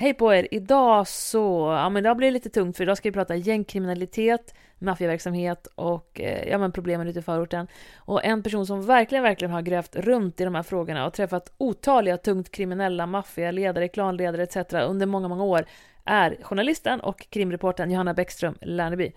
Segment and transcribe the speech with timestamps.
[0.00, 0.46] Hej på er!
[0.50, 5.66] Idag så, ja men det blir lite tungt för idag ska vi prata gängkriminalitet, maffiaverksamhet
[5.74, 7.66] och eh, ja men problemen ute i förorten.
[7.96, 11.52] Och en person som verkligen, verkligen har grävt runt i de här frågorna och träffat
[11.58, 14.56] otaliga tungt kriminella maffialedare, klanledare etc.
[14.72, 15.64] under många, många år
[16.04, 19.12] är journalisten och krimreportern Johanna Bäckström Lerneby.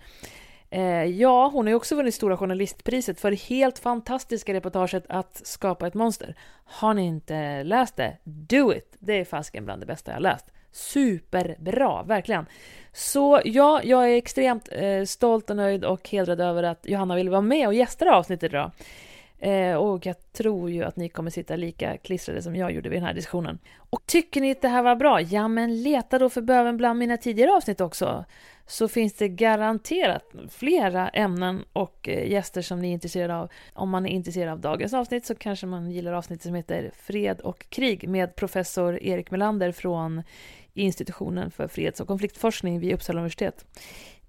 [0.70, 5.46] Eh, ja, hon har ju också vunnit Stora Journalistpriset för det helt fantastiska reportaget Att
[5.46, 6.36] skapa ett monster.
[6.64, 8.16] Har ni inte läst det?
[8.24, 8.96] Do it!
[8.98, 10.50] Det är fasken bland det bästa jag läst.
[10.74, 12.46] Superbra, verkligen.
[12.92, 17.30] Så ja, jag är extremt eh, stolt och nöjd och hedrad över att Johanna ville
[17.30, 18.70] vara med och gästa det här avsnittet idag.
[19.38, 22.98] Eh, och jag tror ju att ni kommer sitta lika klistrade som jag gjorde vid
[22.98, 23.58] den här diskussionen.
[23.90, 25.20] Och tycker ni att det här var bra?
[25.20, 28.24] Ja, men leta då för böven bland mina tidigare avsnitt också.
[28.66, 33.50] Så finns det garanterat flera ämnen och eh, gäster som ni är intresserade av.
[33.72, 37.40] Om man är intresserad av dagens avsnitt så kanske man gillar avsnittet som heter Fred
[37.40, 40.22] och krig med professor Erik Melander från
[40.74, 43.64] institutionen för freds och konfliktforskning vid Uppsala universitet.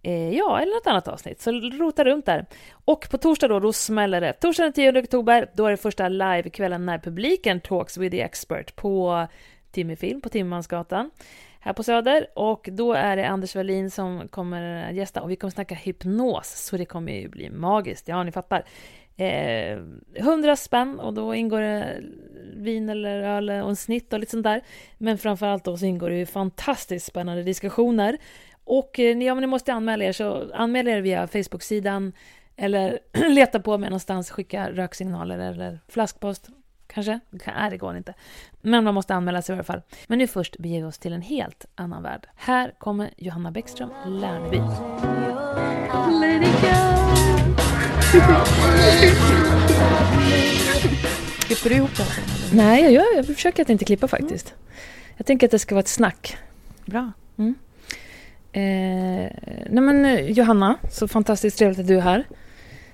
[0.01, 2.45] Eh, ja, eller något annat avsnitt, så rota runt där.
[2.71, 4.33] Och på torsdag då, då smäller det.
[4.33, 8.75] Torsdag den 10 oktober, då är det första livekvällen när publiken talks with the expert
[8.75, 9.27] på
[9.71, 11.11] Timmyfilm, på Timmermansgatan
[11.65, 12.27] här på Söder.
[12.35, 16.77] Och då är det Anders Wallin som kommer gästa och vi kommer snacka hypnos, så
[16.77, 18.65] det kommer ju bli magiskt, ja ni fattar.
[19.17, 19.79] Eh,
[20.15, 22.01] 100 spänn och då ingår det
[22.53, 24.61] vin eller öl och en snitt och lite sånt där.
[24.97, 28.17] Men framförallt då så ingår det ju fantastiskt spännande diskussioner.
[28.63, 32.13] Och eh, ja, men ni måste anmäla er, så anmäl er via Facebook-sidan
[32.55, 32.99] eller
[33.29, 36.49] leta på mig någonstans, skicka röksignaler eller flaskpost.
[36.87, 37.19] Kanske?
[37.29, 38.13] Nej, det går inte.
[38.61, 39.81] Men man måste anmäla sig i alla fall.
[40.07, 42.27] Men nu först beger vi oss till en helt annan värld.
[42.35, 44.57] Här kommer Johanna Bäckström Lärneby.
[46.21, 46.94] Let it go.
[51.39, 52.05] Klipper du ihop det?
[52.53, 54.53] Nej, jag, gör, jag försöker att inte klippa faktiskt.
[55.17, 56.37] Jag tänker att det ska vara ett snack.
[56.85, 57.11] Bra.
[57.37, 57.55] Mm.
[58.51, 59.31] Eh,
[59.69, 62.23] nej men Johanna, så fantastiskt trevligt att du är här.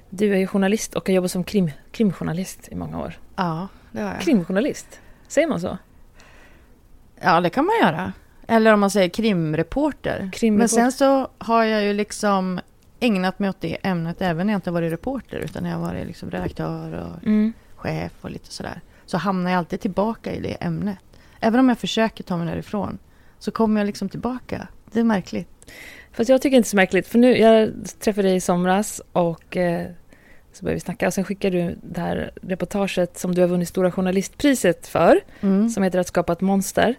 [0.09, 3.19] Du är ju journalist och har jobbat som krim, krimjournalist i många år.
[3.35, 4.21] Ja, det har jag.
[4.21, 5.77] Krimjournalist, säger man så?
[7.21, 8.13] Ja, det kan man göra.
[8.47, 10.29] Eller om man säger krimreporter.
[10.33, 10.81] Krimreporter.
[10.81, 12.59] Men sen så har jag ju liksom
[13.01, 16.07] ägnat mig åt det ämnet även när jag inte varit reporter utan när jag varit
[16.07, 17.53] liksom redaktör och Mm.
[17.75, 18.81] chef och lite sådär.
[19.05, 20.97] Så hamnar jag alltid tillbaka i det ämnet.
[21.39, 22.97] Även om jag försöker ta mig därifrån
[23.39, 24.67] så kommer jag liksom tillbaka.
[24.91, 25.47] Det är märkligt.
[26.11, 29.87] Fast jag tycker inte så märkligt, för nu, jag träffade dig i somras och eh,
[30.53, 33.67] så började vi snacka och sen skickade du det här reportaget som du har vunnit
[33.67, 35.69] Stora Journalistpriset för, Mm.
[35.69, 36.95] som heter Att skapa ett monster,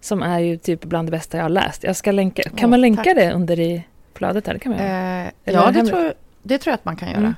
[0.00, 1.84] som är ju typ bland det bästa jag har läst.
[1.84, 3.14] Jag ska länka, kan Åh, man länka tack.
[3.16, 4.54] det under i flödet här?
[4.54, 5.22] Det kan man göra.
[5.26, 6.12] Eh, ja, det tror,
[6.42, 7.18] det tror jag att man kan göra.
[7.20, 7.34] Mm.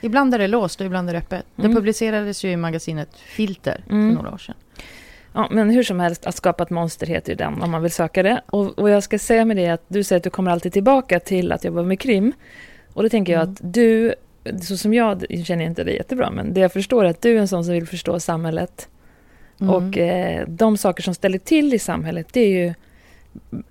[0.00, 1.44] Ibland är det låst och ibland är det öppet.
[1.56, 1.70] Mm.
[1.70, 4.08] Det publicerades ju i magasinet Filter Mm.
[4.16, 4.54] för några år sedan.
[5.32, 7.90] Ja, men hur som helst, Att skapa ett monster heter ju den om man vill
[7.92, 8.40] söka det.
[8.46, 11.20] Och, och jag ska säga med det att du säger att du kommer alltid tillbaka
[11.20, 12.32] till att jobba med krim.
[12.92, 13.52] Och då tänker jag Mm.
[13.52, 14.14] att du,
[14.62, 17.40] så som jag känner inte dig jättebra, men det jag förstår är att du är
[17.40, 18.88] en sån som vill förstå samhället.
[19.60, 19.74] Mm.
[19.74, 22.74] Och eh, de saker som ställer till i samhället, det är ju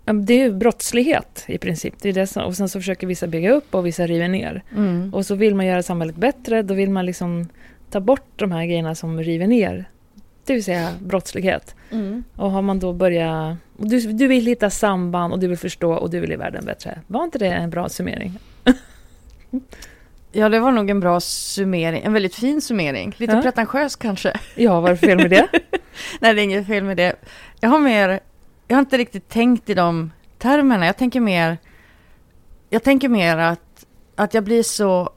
[0.05, 1.93] det är ju brottslighet i princip.
[2.01, 4.63] Det är det som, och sen så försöker vissa bygga upp och vissa river ner.
[4.75, 5.13] Mm.
[5.13, 7.47] Och så vill man göra samhället bättre, då vill man liksom
[7.89, 9.85] ta bort de här grejerna som river ner.
[10.45, 11.75] Det vill säga brottslighet.
[11.91, 12.23] Mm.
[12.35, 13.57] Och har man då börjat...
[13.77, 16.99] Du, du vill hitta samband och du vill förstå och du vill i världen bättre.
[17.07, 18.39] Var inte det en bra summering?
[20.31, 22.03] Ja, det var nog en bra summering.
[22.03, 23.15] En väldigt fin summering.
[23.17, 23.41] Lite Ja.
[23.41, 24.33] pretentiös kanske.
[24.55, 25.47] Ja, vad är det fel med det?
[26.19, 27.15] Nej, det är inget fel med det.
[27.59, 28.19] Jag har mer...
[28.73, 30.85] Jag har inte riktigt tänkt i de termerna.
[30.85, 31.57] Jag tänker mer...
[32.69, 33.85] Jag tänker mer att,
[34.15, 35.09] att jag blir så...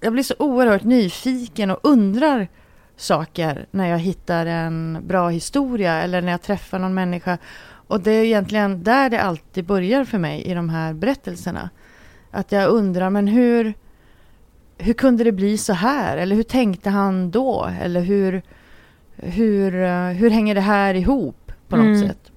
[0.00, 2.48] Jag blir så oerhört nyfiken och undrar
[2.96, 7.38] saker när jag hittar en bra historia eller när jag träffar någon människa.
[7.64, 11.70] Och det är egentligen där det alltid börjar för mig i de här berättelserna.
[12.30, 13.74] Att jag undrar, men hur,
[14.78, 16.16] hur kunde det bli så här?
[16.16, 17.70] Eller hur tänkte han då?
[17.82, 18.42] Eller hur,
[19.16, 22.08] hur, eh, hur hänger det här ihop på något Mm.
[22.08, 22.30] sätt?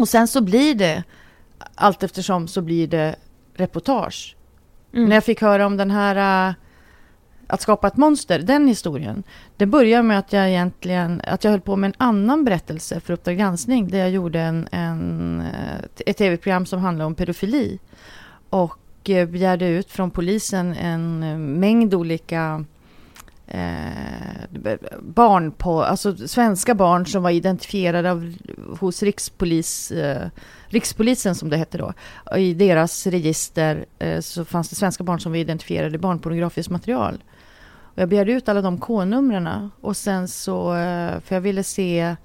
[0.00, 1.04] Och sen så blir det,
[1.74, 3.16] allt eftersom så blir det
[3.54, 4.36] reportage.
[4.94, 5.08] Mm.
[5.08, 6.54] När jag fick höra om den här äh,
[7.46, 9.22] att skapa ett monster, den historien.
[9.56, 13.12] Det började med att jag egentligen, att jag höll på med en annan berättelse för
[13.12, 13.88] Uppdrag granskning.
[13.88, 17.78] Där jag gjorde en, en, äh, ett tv-program som handlade om pedofili.
[18.50, 21.20] Och äh, begärde ut från polisen en
[21.60, 22.64] mängd olika
[23.50, 28.34] eh, barn på, alltså svenska barn som var identifierade av,
[28.80, 30.28] hos rikspolis, eh,
[30.66, 31.92] rikspolisen som det hette då.
[32.36, 37.24] I deras register eh, så fanns det svenska barn som var identifierade i barnpornografiskt material.
[37.82, 42.16] Och jag begärde ut alla de K-numren och sen så, eh, för jag ville se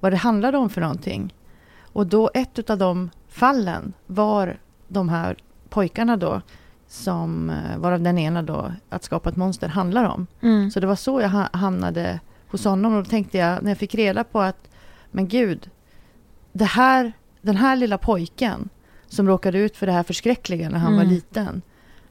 [0.00, 1.34] vad det handlade om för någonting.
[1.82, 4.58] Och då ett av de fallen var
[4.88, 5.36] de här
[5.68, 6.40] pojkarna då,
[6.88, 10.26] som, eh, varav den ena då, att skapa ett monster handlar om.
[10.42, 10.70] Mm.
[10.70, 12.20] Så det var så jag ha- hamnade
[12.50, 12.94] hos honom.
[12.96, 14.68] Och då tänkte jag, när jag fick reda på att,
[15.10, 15.70] men gud,
[16.52, 18.68] det här, den här lilla pojken
[19.08, 21.14] som råkade ut för det här förskräckliga när han var Mm.
[21.14, 21.62] liten.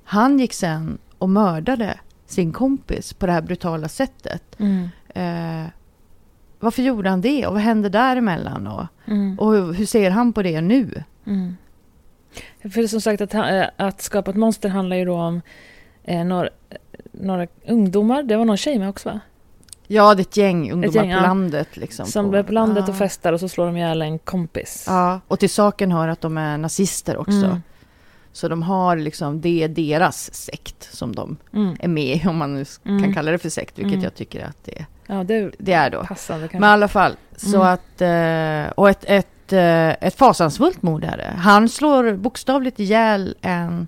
[0.04, 4.60] Han gick sen och mördade sin kompis på det här brutala sättet.
[4.60, 4.90] Mm.
[5.10, 5.70] Eh,
[6.60, 7.48] varför gjorde han det?
[7.48, 8.68] Och vad hände däremellan?
[8.68, 9.40] Och, Mm.
[9.40, 11.04] och hur, hur ser han på det nu?
[11.26, 11.58] Mm.
[12.74, 15.42] För som sagt, att, ha- att skapa ett monster handlar ju då om
[16.04, 16.50] eh, några,
[17.12, 18.24] några ungdomar.
[18.24, 19.20] Det var någon tjej med också va?
[19.88, 21.22] Ja, det är ett gäng ungdomar gäng, på ja.
[21.22, 21.78] landet.
[21.78, 23.00] Liksom, Som är på landet och Ja.
[23.00, 24.86] festar och så slår de ihjäl en kompis.
[24.88, 27.32] Ja, och till saken hör att de är nazister också.
[27.46, 27.62] Mm.
[28.32, 31.76] Så de har liksom, det är deras sekt som de Mm.
[31.80, 33.14] är med i, om man nu kan Mm.
[33.14, 34.04] kalla det för sekt, vilket Mm.
[34.04, 36.04] jag tycker att det, Ja, det det är då.
[36.06, 36.50] passande.
[36.54, 37.68] Men i alla fall, så Mm.
[37.68, 41.34] att, eh, och ett, ett, eh, ett fasansfullt mord är det.
[41.38, 43.88] Han slår bokstavligt ihjäl en,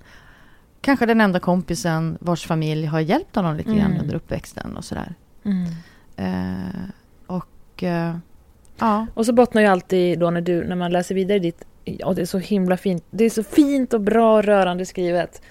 [0.82, 4.02] kanske den enda kompisen vars familj har hjälpt honom lite grann Mm.
[4.02, 5.14] under uppväxten och sådär.
[5.46, 5.66] Mm.
[6.18, 6.90] Eh,
[7.28, 8.16] och, eh,
[8.80, 9.08] ja.
[9.14, 12.22] Och så bottnar ju alltid då när du, när man läser vidare ditt, ja det
[12.22, 15.42] är så himla fint, det är så fint och bra och rörande skrivet.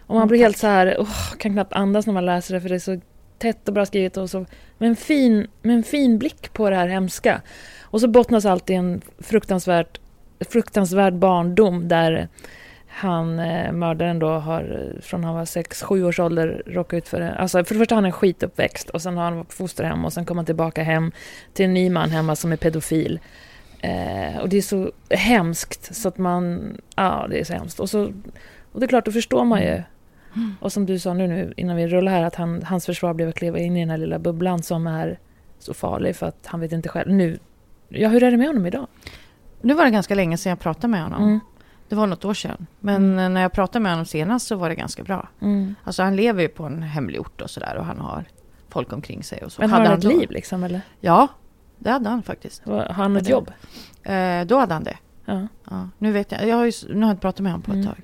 [0.00, 2.60] Och man Mm, blir helt så här, åh, kan knappt andas när man läser det
[2.60, 3.00] för det är så
[3.38, 4.46] tätt och bra skrivet och så
[4.78, 7.40] med en fin, med en fin blick på det här hemska.
[7.92, 10.00] Och så bottnas alltid en fruktansvärt,
[10.40, 12.28] fruktansvärd barndom där
[12.86, 17.20] han, eh, mördaren då, har eh, från han var 6-7 års ålder råkat ut för
[17.20, 17.34] det.
[17.34, 20.04] Alltså för det första har han en skituppväxt och sen har han varit på fosterhem
[20.04, 21.12] och sen kommer han tillbaka hem
[21.52, 23.20] till en ny man hemma som är pedofil.
[23.80, 27.80] Eh, och det är så hemskt så att man, ja det är så hemskt.
[27.80, 28.12] Och, så,
[28.72, 29.82] och det är klart, då förstår man ju.
[30.60, 33.28] Och som du sa nu, nu innan vi rullar här, att han, hans försvar blev
[33.28, 35.18] att kliva in i den här lilla bubblan som är
[35.58, 37.12] så farlig för att han vet inte själv.
[37.12, 37.38] Nu,
[37.94, 38.86] ja hur är det med honom idag?
[39.60, 41.22] Nu var det ganska länge sedan jag pratade med honom.
[41.22, 41.40] Mm.
[41.88, 42.66] Det var något år sedan.
[42.80, 45.28] Men eh, när jag pratade med honom senast så var det ganska bra.
[45.40, 45.74] Mm.
[45.84, 48.24] Alltså han lever ju på en hemlig ort och sådär och han har
[48.68, 49.60] folk omkring sig och så.
[49.62, 50.08] Men har han ett då?
[50.08, 50.80] liv liksom eller?
[51.00, 51.28] Ja,
[51.78, 52.62] det hade han faktiskt.
[52.64, 53.50] Har han ett jobb?
[54.02, 54.96] Eh, då hade han det.
[55.24, 55.46] Ja.
[55.70, 57.70] Ja, nu vet jag, jag har ju, nu har jag inte pratat med honom på
[57.70, 57.86] ett Mm.
[57.88, 57.96] tag.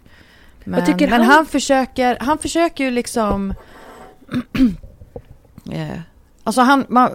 [0.64, 1.46] Men, men han- han...
[1.46, 3.54] försöker, han försöker ju liksom...
[5.70, 5.88] eh,
[6.48, 7.10] alltså han, man,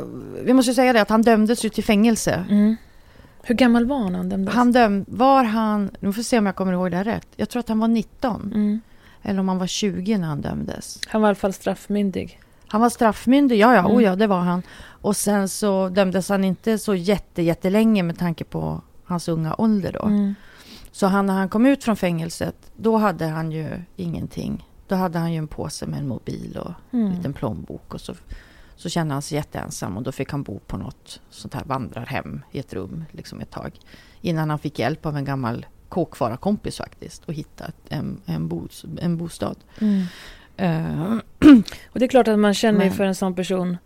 [0.46, 2.46] vi måste ju säga det att han dömdes ju till fängelse.
[2.50, 2.76] Mm.
[3.44, 4.54] Hur gammal var han när han dömdes?
[4.56, 7.28] Han döm, var han, nu får vi se om jag kommer ihåg det här rätt.
[7.36, 8.52] Jag tror att han var 19.
[8.56, 8.82] Mm.
[9.22, 11.00] Eller om han var 20 när han dömdes.
[11.08, 12.40] Han var i alla fall straffmyndig.
[12.68, 13.92] Han var straffmyndig, ja ja, Mm.
[13.92, 14.62] oh ja det var han.
[14.86, 19.92] Och sen så dömdes han inte så jätte, jättelänge med tanke på hans unga ålder
[20.02, 20.06] då.
[20.06, 20.36] Mm.
[20.92, 24.68] Så han, när han kom ut från fängelset, då hade han ju ingenting.
[24.88, 27.12] Då hade han ju en påse med en mobil och en Mm.
[27.18, 27.94] liten plånbok.
[27.94, 28.14] Och så,
[28.84, 32.42] så kände han sig jätteensam och då fick han bo på något sånt här vandrarhem
[32.52, 33.80] i ett rum liksom ett tag.
[34.22, 39.18] Innan han fick hjälp av en gammal kåkfararkompis faktiskt och hitta en, en, bos, en
[39.18, 39.56] bostad.
[39.82, 40.04] Mm.
[40.58, 41.14] Eh,
[41.92, 43.78] Och det är klart att man känner Men- för en sån person.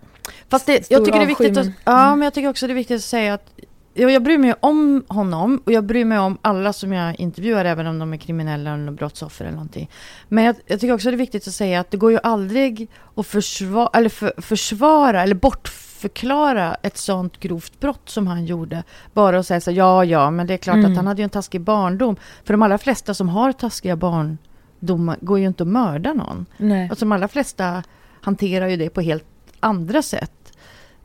[0.50, 2.20] Fast det, jag tycker det är viktigt att, ja, Mm.
[2.20, 3.52] men jag tycker också det är viktigt att säga att
[3.98, 7.66] jag, jag bryr mig om honom och jag bryr mig om alla som jag intervjuar,
[7.66, 9.90] även om de är kriminella eller brottsoffer eller någonting.
[10.28, 12.88] Men jag, jag tycker också det är viktigt att säga att det går ju aldrig
[13.16, 18.84] att försvara, eller för, försvara eller bortförklara ett sånt grovt brott som han gjorde.
[19.14, 20.92] Bara att säga så ja, ja, men det är klart Mm.
[20.92, 22.16] att han hade ju en taskig barndom.
[22.44, 24.38] För de allra flesta som har taskiga barn,
[24.80, 26.46] dom går ju inte att mörda någon.
[26.58, 26.90] Nej.
[26.90, 27.84] Alltså de allra flesta
[28.22, 29.26] hanterar ju det på helt
[29.60, 30.32] andra sätt.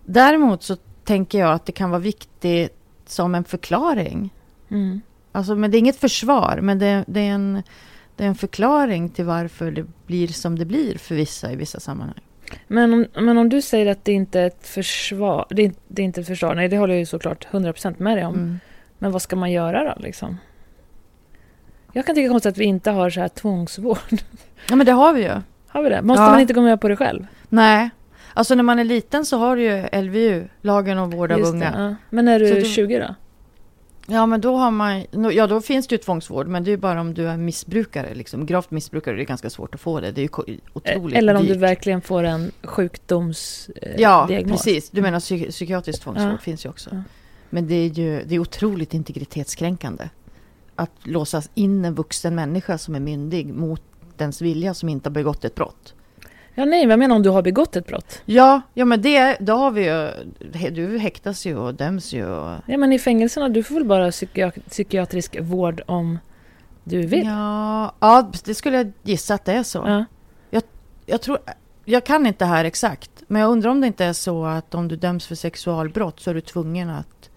[0.05, 4.31] Däremot så tänker jag att det kan vara viktigt som en förklaring.
[4.71, 5.01] Mm.
[5.33, 7.63] Alltså, men det är inget försvar, men det, det, är en,
[8.17, 11.81] det är en förklaring till varför det blir som det blir för vissa i vissa
[11.81, 12.21] sammanhang.
[12.69, 16.03] Men, om, men om du säger att det inte är ett försvar, det är, det
[16.03, 18.35] är inte ett försvar, nej det håller jag ju såklart 100% med dig om.
[18.35, 18.61] Mm.
[18.99, 20.37] Men vad ska man göra då liksom?
[21.93, 23.99] Jag kan tycka konstigt att vi inte har så här tvångsvård.
[24.69, 25.41] Ja, men det har vi ju.
[25.67, 26.03] Har vi det?
[26.03, 26.31] Måste Ja.
[26.31, 27.27] man inte gå med på det själv?
[27.49, 27.91] Nej.
[28.35, 31.53] Alltså när man är liten så har du ju LVU, lagen om vård av Just
[31.53, 31.71] unga.
[31.77, 31.95] det, ja.
[32.11, 33.15] Men när du är då- 20 då?
[34.07, 35.05] Ja, men då har man...
[35.33, 38.15] Ja, då finns det ju tvångsvård, men det är ju bara om du är missbrukare,
[38.15, 38.47] liksom.
[38.47, 40.11] Gravt missbrukare, det är ganska svårt att få det.
[40.13, 41.53] Det är ju ko- otroligt Eller om dyrt.
[41.53, 43.71] du verkligen får en sjukdomsdiagnos.
[43.99, 44.65] Ja, diagnos.
[44.65, 44.91] precis.
[44.91, 46.39] Du menar psy- psykiatrisk tvångsvård Ja.
[46.39, 46.91] finns ju också.
[46.93, 47.03] Ja.
[47.51, 50.09] Men det är ju det är otroligt integritetskränkande.
[50.75, 53.83] Att låsas in en vuxen människa som är myndig mot
[54.17, 55.95] dens vilja som inte har begått ett brott.
[56.55, 58.23] Ja, nej, jag menar om du har begått ett brott.
[58.25, 60.11] Ja, ja men det, då har vi ju...
[60.71, 62.27] Du häktas ju och döms ju.
[62.27, 66.19] Och, Ja, men i fängelserna, du får väl bara psykia- psykiatrisk vård om
[66.85, 67.27] du vill?
[67.27, 69.79] ja, ja, det skulle jag gissa att det är så.
[69.87, 70.05] Ja.
[71.07, 71.39] Jag tror...
[71.85, 74.89] Jag kan inte här exakt, men jag undrar om det inte är så att om
[74.89, 77.31] du döms för sexualbrott så är du tvungen att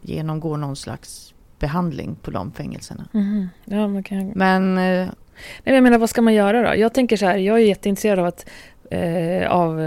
[0.00, 3.08] genomgå någon slags behandling på de fängelserna.
[3.12, 3.48] Mhm.
[3.64, 4.28] Ja, man kan...
[4.28, 6.80] Men eh, Nej, men jag menar, vad ska man göra då?
[6.80, 8.46] Jag tänker så här, jag är jätteintresserad av att
[8.90, 9.86] eh, av eh,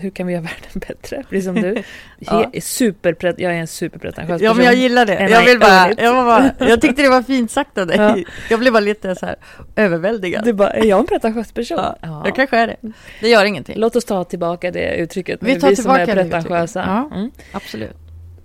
[0.00, 1.24] hur kan vi göra världen bättre?
[1.30, 1.82] Precis som du.
[2.20, 2.32] Ja.
[2.52, 5.28] He- superpret- jag är en superpretentiös Ja, men jag gillar det.
[5.30, 7.96] Jag, vill bara, jag, var bara, jag tyckte det var fint sagt av dig.
[7.96, 8.16] Ja.
[8.50, 9.36] Jag blev bara lite så här
[9.76, 10.44] överväldigad.
[10.44, 11.78] Du bara, är jag en pretentiös person?
[11.80, 12.22] ja, Ja.
[12.24, 12.76] Jag kanske är det.
[13.20, 13.78] Det gör ingenting.
[13.78, 15.38] Låt oss ta tillbaka det uttrycket.
[15.42, 16.84] Vi tar vi som är tillbaka det pretentiösa.
[17.10, 17.16] Ja.
[17.16, 17.30] Mm.
[17.52, 17.96] Absolut.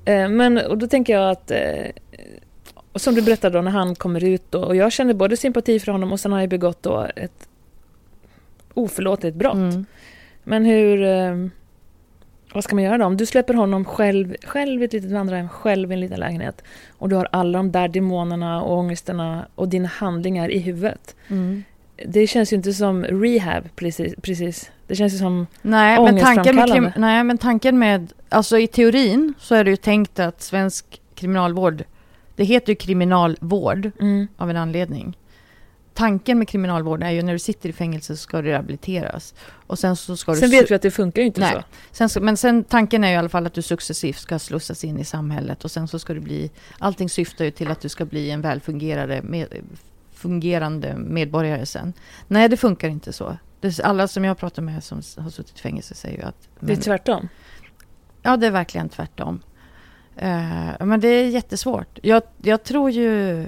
[0.05, 1.57] Eh, Men och då tänker jag att, eh,
[2.93, 5.79] och som du berättade då när han kommer ut då, och jag känner både sympati
[5.79, 7.47] för honom och sen har jag begått då ett
[8.73, 9.53] oförlåtligt brott.
[9.53, 9.85] Mm.
[10.43, 11.47] Men hur, eh,
[12.53, 13.05] vad ska man göra då?
[13.05, 16.63] Om du släpper honom själv, själv i ett litet vandrarhem, själv i en liten lägenhet
[16.89, 21.15] och du har alla de där demonerna och ångesterna och dina handlingar i huvudet.
[21.27, 21.63] Mm.
[22.05, 24.15] Det känns ju inte som rehab precis.
[24.21, 24.71] precis.
[24.87, 28.13] Det känns ju som, Nej, men tanken med, nej, men tanken med...
[28.29, 31.83] Alltså i teorin så är det ju tänkt att svensk kriminalvård...
[32.35, 35.17] Det heter ju kriminalvård mm, av en anledning.
[35.93, 39.33] Tanken med kriminalvård är ju när du sitter i fängelse så ska du rehabiliteras.
[39.67, 40.57] Och sen så ska sen du...
[40.57, 41.63] vet vi att det funkar ju inte Nej.
[41.91, 42.09] så.
[42.09, 44.99] Sen, men sen tanken är ju i alla fall att du successivt ska slussas in
[44.99, 46.51] i samhället och sen så ska du bli...
[46.79, 49.47] Allting syftar ju till att du ska bli en välfungerande med,
[50.13, 51.93] fungerande medborgare sen.
[52.27, 53.37] Nej, det funkar inte så.
[53.83, 56.49] Alla som jag pratar med som har suttit i fängelse säger ju att...
[56.59, 57.29] Det är men- tvärtom.
[58.21, 59.41] Ja, det är verkligen tvärtom.
[60.15, 61.99] Eh, men det är jättesvårt.
[62.01, 63.47] Jag, jag, tror ju,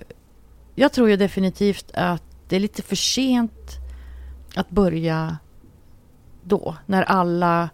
[0.75, 3.71] jag tror ju definitivt att det är lite för sent
[4.55, 5.37] att börja
[6.43, 6.75] då.
[6.85, 7.69] När alla...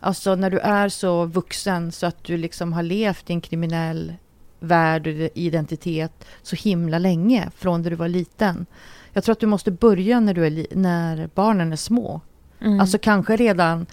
[0.00, 4.14] Alltså när du är så vuxen så att du liksom har levt i en kriminell
[4.60, 8.66] värld och identitet så himla länge från när du var liten.
[9.12, 12.20] Jag tror att du måste börja när, du är när barnen är små.
[12.60, 12.80] Mm.
[12.80, 13.86] Alltså kanske redan,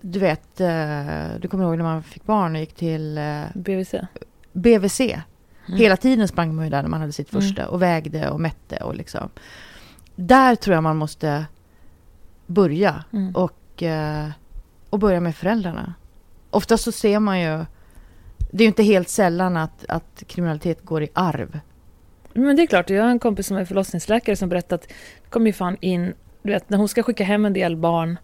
[0.00, 3.94] du vet, eh, du kommer ihåg när man fick barn och gick till eh, BVC.
[4.52, 5.00] BVC.
[5.00, 5.78] Mm.
[5.80, 7.42] Hela tiden sprang man ju där när man hade sitt Mm.
[7.42, 9.28] första och vägde och mätte och liksom.
[10.16, 11.46] Där tror jag man måste
[12.46, 13.34] börja Mm.
[13.34, 14.28] och, eh,
[14.90, 15.94] och börja med föräldrarna.
[16.50, 17.64] Ofta så ser man ju,
[18.50, 21.60] det är ju inte helt sällan att, att kriminalitet går i arv.
[22.32, 25.30] Men det är klart, jag har en kompis som är förlossningsläkare som berättat att det
[25.30, 28.18] kommer ju fan in, du vet när hon ska skicka hem en del barn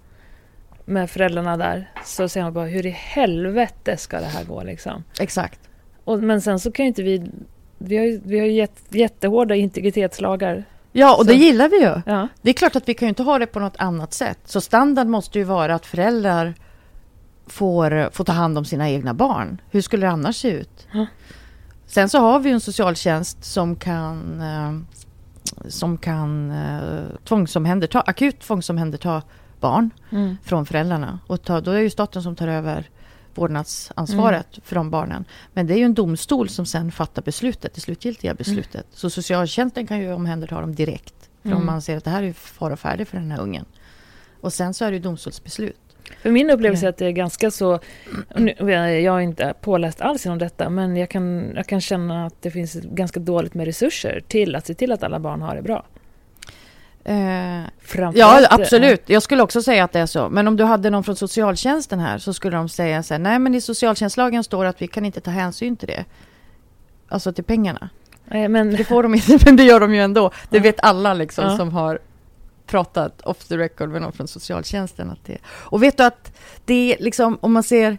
[0.91, 5.05] med föräldrarna där så säger hon bara hur i helvete ska det här gå liksom?
[5.21, 5.61] Exakt.
[6.05, 7.31] Och, men sen så kan ju inte vi,
[7.79, 10.65] vi har ju, vi har ju jätt, jättehårda integritetslagar.
[10.93, 12.01] Ja, och Så- det gillar vi ju.
[12.07, 12.29] Ja.
[12.43, 14.39] Det är klart att vi kan ju inte ha det på något annat sätt.
[14.45, 16.55] Så standard måste ju vara att föräldrar
[17.47, 19.61] får, får ta hand om sina egna barn.
[19.71, 20.87] Hur skulle det annars se ut?
[20.93, 21.07] Ja.
[21.87, 24.99] Sen så har vi ju en socialtjänst som kan, eh,
[25.69, 29.23] som kan eh, tvångsomhänderta, akut tvångsomhänderta
[29.61, 30.37] barn Mm.
[30.45, 31.19] från föräldrarna.
[31.27, 32.89] Och ta, då är det ju staten som tar över
[33.35, 34.63] vårdnadsansvaret Mm.
[34.65, 35.25] för de barnen.
[35.53, 38.87] Men det är ju en domstol som sen fattar beslutet, det slutgiltiga beslutet.
[38.91, 41.15] Så socialtjänsten kan ju omhänderta dem direkt.
[41.43, 41.67] För om Mm.
[41.67, 43.65] man ser att det här är fara och färdig för den här ungen.
[44.41, 45.77] Och sen så är det ju domstolsbeslut.
[46.23, 47.79] För min upplevelse är att det är ganska så,
[48.37, 48.55] nu-
[49.03, 52.51] jag är inte påläst alls inom detta, men jag kan, jag kan känna att det
[52.51, 55.87] finns ganska dåligt med resurser till att se till att alla barn har det bra.
[57.05, 57.61] Eh,
[58.15, 59.03] ja, eh, absolut.
[59.07, 60.29] Jag skulle också säga att det är så.
[60.29, 63.39] Men om du hade någon från socialtjänsten här så skulle de säga så här, nej
[63.39, 66.05] men i socialtjänstlagen står att vi kan inte ta hänsyn till det.
[67.09, 67.89] Alltså till pengarna.
[68.25, 70.31] Nej, men Det får de inte, men det gör de ju ändå.
[70.51, 70.63] Det Ja.
[70.63, 71.57] vet alla liksom Ja.
[71.57, 71.99] som har
[72.67, 75.11] pratat off the record med någon från socialtjänsten.
[75.11, 76.33] Att det, och vet du att
[76.65, 77.99] det är liksom, om man ser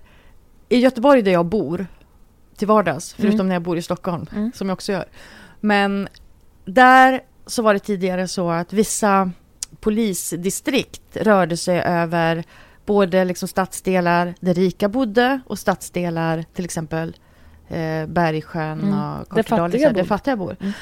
[0.70, 1.86] i Göteborg där jag bor
[2.58, 3.48] till vardags, förutom Mm.
[3.48, 4.52] när jag bor i Stockholm, Mm.
[4.56, 5.06] som jag också gör.
[5.60, 6.08] Men
[6.66, 9.32] där så var det tidigare så att vissa
[9.80, 12.44] polisdistrikt rörde sig över
[12.86, 17.16] både liksom stadsdelar där rika bodde och stadsdelar till exempel
[17.68, 18.94] eh, Bergsjön Mm.
[19.20, 20.04] och Kortedal, där bor.
[20.04, 20.56] fattiga bor.
[20.60, 20.74] Mm.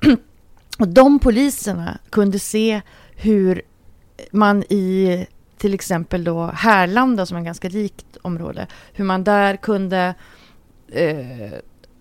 [0.78, 2.80] och de poliserna kunde se
[3.16, 3.62] hur
[4.30, 9.56] man i till exempel då Härlanda som är ett ganska rikt område, hur man där
[9.56, 10.14] kunde
[10.92, 11.52] eh,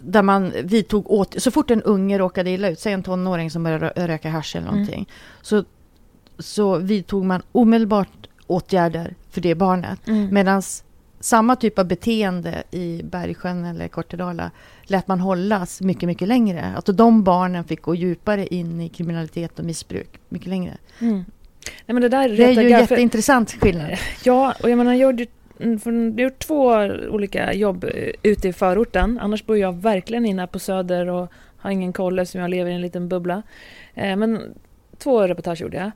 [0.04, 3.64] där man vidtog åt så fort en unge råkade illa ut, säg en tonåring som
[3.64, 4.80] började rö- röka hasch eller Mm.
[4.80, 5.10] någonting,
[5.42, 5.64] så,
[6.40, 10.08] så vidtog man omedelbart åtgärder för det barnet.
[10.08, 10.34] Mm.
[10.34, 10.62] Medan
[11.20, 14.52] samma typ av beteende i Bergsjön eller Kortedala
[14.84, 16.74] lät man hållas mycket, mycket längre.
[16.76, 20.78] Alltså de barnen fick gå djupare in i kriminalitet och missbruk mycket längre.
[21.00, 21.14] Mm.
[21.86, 23.92] Nej, men det där Det är ju för- jätteintressant skillnad.
[24.24, 25.28] Ja, och jag menar, jag mm,
[25.80, 26.66] för- jag har gjort två
[27.10, 29.20] olika jobb eh, ute i förorten.
[29.22, 32.74] Annars bor jag verkligen inne på Söder och har ingen koll eftersom jag lever i
[32.74, 33.44] en liten bubbla.
[33.94, 34.42] Eh, Men
[34.98, 35.92] två reportage gjorde jag.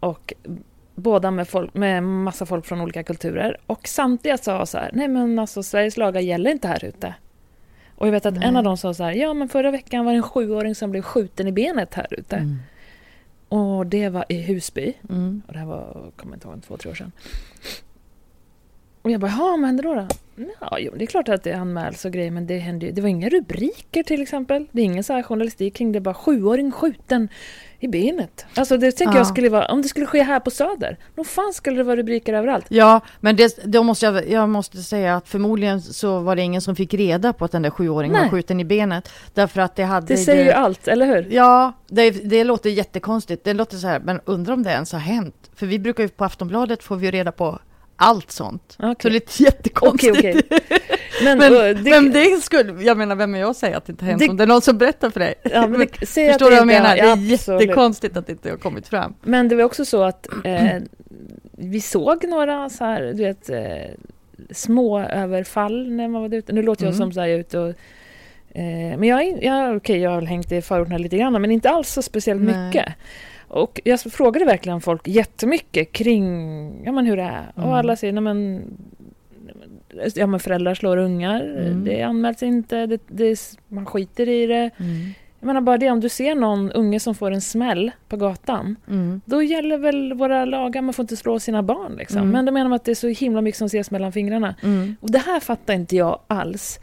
[0.00, 0.34] Och
[0.94, 3.56] båda med, folk, med massa folk från olika kulturer.
[3.66, 7.14] Och samtliga sa så här, nej men alltså Sveriges lagar gäller inte här ute.
[7.94, 8.56] Och jag vet att en Nej.
[8.56, 11.02] av dem sa så här, ja men förra veckan var det en sjuåring som blev
[11.02, 12.36] skjuten i benet här ute.
[12.36, 12.56] Mm.
[13.48, 14.94] Och det var i Husby.
[15.10, 15.42] Mm.
[15.46, 17.12] Och det här var, kommer inte ihåg, två, tre år sedan.
[19.02, 19.94] Och jag bara, ja vad hände då?
[19.94, 20.06] då?
[20.60, 23.08] Ja, jo, det är klart att det anmäls och grejer, men det hände det var
[23.08, 24.66] inga rubriker till exempel.
[24.72, 27.28] Det är ingen så här journalistik kring det, bara sjuåring skjuten
[27.80, 28.46] i benet.
[28.54, 29.18] Alltså det tänker Ja.
[29.18, 31.96] jag skulle vara, om det skulle ske här på Söder, då fan skulle det vara
[31.96, 32.66] rubriker överallt.
[32.68, 36.60] Ja, men det, då måste jag, jag måste säga att förmodligen så var det ingen
[36.60, 38.30] som fick reda på att den där sjuåringen var Nej.
[38.30, 39.08] skjuten i benet.
[39.34, 41.26] Därför att det hade Det säger ju allt, eller hur?
[41.30, 43.44] Ja, det, det låter jättekonstigt.
[43.44, 45.50] Det låter så här, men undrar om det ens har hänt?
[45.54, 47.58] För vi brukar ju på Aftonbladet få vi reda på
[48.00, 48.76] allt sånt.
[48.80, 48.94] Så Okej.
[49.02, 50.16] det är lite jättekonstigt.
[50.18, 50.58] Okej, okej.
[51.24, 51.52] Men, Men,
[51.84, 54.10] det, men det skulle, jag menar vem är jag att säga att det inte har
[54.10, 54.20] hänt?
[54.22, 55.34] Det- om det är någon som berättar för dig.
[55.42, 56.96] ja, men det, att Förstår det du vad jag menar?
[56.96, 57.60] ja, det är absolut.
[57.62, 59.14] jättekonstigt att det inte har kommit fram.
[59.22, 60.76] Men det var också så att eh,
[61.52, 63.58] vi såg några så här, du vet, eh,
[64.50, 66.52] små överfall när man var ute.
[66.52, 66.98] Nu låter jag Mm.
[66.98, 67.68] som så här ute och...
[68.54, 71.70] Eh, men jag, är- jag, okej, jag har hängt i förorterna lite grann, men inte
[71.70, 72.66] alls så speciellt Nej.
[72.66, 72.88] mycket.
[73.48, 76.24] Och jag frågade verkligen folk jättemycket kring
[76.84, 77.52] ja, men hur det är.
[77.56, 77.68] Mm.
[77.68, 78.62] Och alla säger, nej men...
[80.14, 81.84] Ja men föräldrar slår ungar, Mm.
[81.84, 84.70] det anmäls inte, det, det, man skiter i det.
[85.40, 88.76] Jag menar bara det, om du ser någon unge som får en smäll på gatan,
[88.88, 89.20] Mm.
[89.24, 91.94] då gäller väl våra lagar, man får inte slå sina barn.
[91.98, 92.18] Liksom.
[92.18, 92.30] Mm.
[92.30, 94.54] Men då menar man att det är så himla mycket som ses mellan fingrarna.
[94.62, 94.96] Mm.
[95.00, 96.80] Och det här fattar inte jag alls.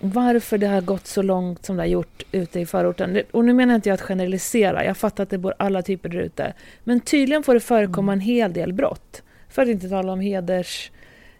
[0.00, 3.22] Varför det har gått så långt som det har gjort ute i förorten.
[3.30, 6.18] Och nu menar inte jag att generalisera, jag fattar att det bor alla typer där
[6.18, 6.52] ute.
[6.84, 9.22] Men tydligen får det förekomma en hel del brott.
[9.48, 10.90] För att inte tala om heders...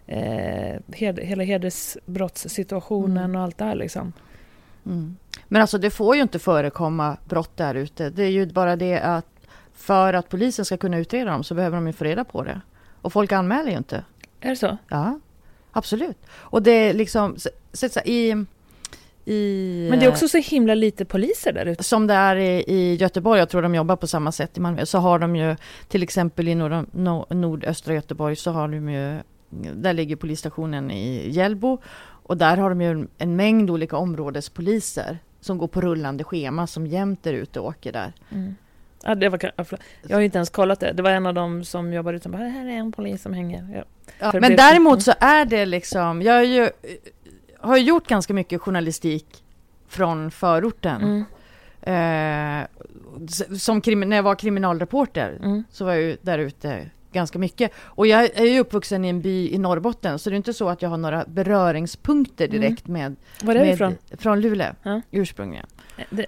[0.07, 3.35] Eh, hed, hela hedersbrottssituationen Mm.
[3.35, 4.13] och allt det här liksom.
[4.85, 5.15] Mm.
[5.47, 8.09] Men alltså det får ju inte förekomma brott där ute.
[8.09, 9.25] Det är ju bara det att
[9.73, 12.61] för att polisen ska kunna utreda dem så behöver de ju få reda på det.
[13.01, 14.03] Och folk anmäler ju inte.
[14.41, 14.77] Är det så?
[14.87, 15.19] Ja,
[15.71, 16.17] absolut.
[16.31, 18.45] Och det är liksom, så, så, så, i,
[19.25, 19.87] i...
[19.89, 21.83] Men det är också så himla lite poliser där ute.
[21.83, 24.85] Som det är i, i Göteborg, jag tror de jobbar på samma sätt i Malmö,
[24.85, 25.55] så har de ju
[25.87, 29.19] till exempel i norra, no, nordöstra Göteborg så har de ju,
[29.73, 31.77] där ligger polisstationen i Hjällbo
[32.23, 36.67] och där har de ju en, en mängd olika områdespoliser som går på rullande schema
[36.67, 38.13] som jämt är ute och åker där.
[38.29, 38.55] Mm.
[39.03, 39.39] Ja, det var,
[40.07, 40.91] jag har ju inte ens kollat det.
[40.91, 43.33] Det var en av dem som jobbar ute som bara, här är en polis som
[43.33, 43.67] hänger.
[43.75, 43.83] Ja.
[44.21, 46.69] Ja, men däremot så är det liksom, jag ju,
[47.59, 49.43] har ju gjort ganska mycket journalistik
[49.87, 51.01] från förorten.
[51.01, 51.25] Mm.
[51.81, 52.67] Eh,
[53.57, 55.63] som när jag var kriminalreporter Mm.
[55.71, 57.71] så var jag ju där ute ganska mycket.
[57.79, 60.69] Och jag är ju uppvuxen i en by i Norrbotten så det är inte så
[60.69, 63.15] att jag har några beröringspunkter direkt med...
[63.43, 63.97] Var är du ifrån?
[64.17, 65.01] Från Luleå, Ja.
[65.11, 65.65] ursprungligen.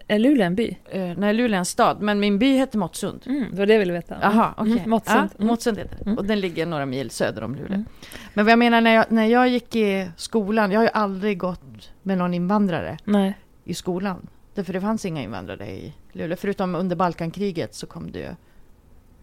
[0.08, 0.78] Är Luleå en by?
[0.90, 3.24] Eh, nej, Luleå är en stad, men min by hette Måttsund.
[3.26, 4.18] Mm, det var det jag ville veta.
[4.22, 4.72] Jaha, okej.
[4.78, 5.30] Mm, Måttsund.
[5.38, 6.06] Ja, Måttsund heter det.
[6.06, 6.18] Mm.
[6.18, 7.74] Och den ligger några mil söder om Luleå.
[7.74, 7.86] Mm.
[8.34, 11.38] Men vad jag menar, när jag, när jag gick i skolan, jag har ju aldrig
[11.38, 13.38] gått med någon invandrare Nej.
[13.64, 14.28] i skolan.
[14.56, 16.38] Därför det fanns inga invandrare i Luleå.
[16.38, 18.30] Förutom under Balkankriget så kom det ju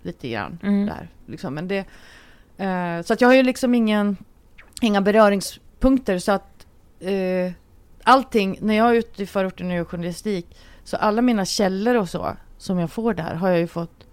[0.02, 0.86] lite grann Mm.
[0.86, 1.08] där.
[1.26, 1.54] Liksom.
[1.54, 1.78] Men det,
[2.58, 4.16] eh, så att jag har ju liksom ingen,
[4.82, 6.18] inga beröringspunkter.
[6.18, 6.66] Så att
[7.00, 7.52] eh,
[8.04, 12.08] allting, när jag är ute i förorten och gör journalistik, så alla mina källor och
[12.08, 14.06] så som jag får där har jag ju fått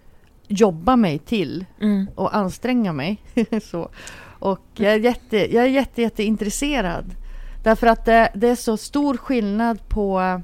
[0.47, 2.07] jobba mig till Mm.
[2.15, 3.23] och anstränga mig.
[3.63, 3.89] så.
[4.39, 7.15] Och jag är, jätte, jag är jätte, jätte intresserad.
[7.63, 10.41] Därför att det, det är så stor skillnad på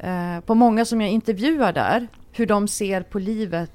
[0.00, 3.72] eh, på många som jag intervjuar där, hur de ser på livet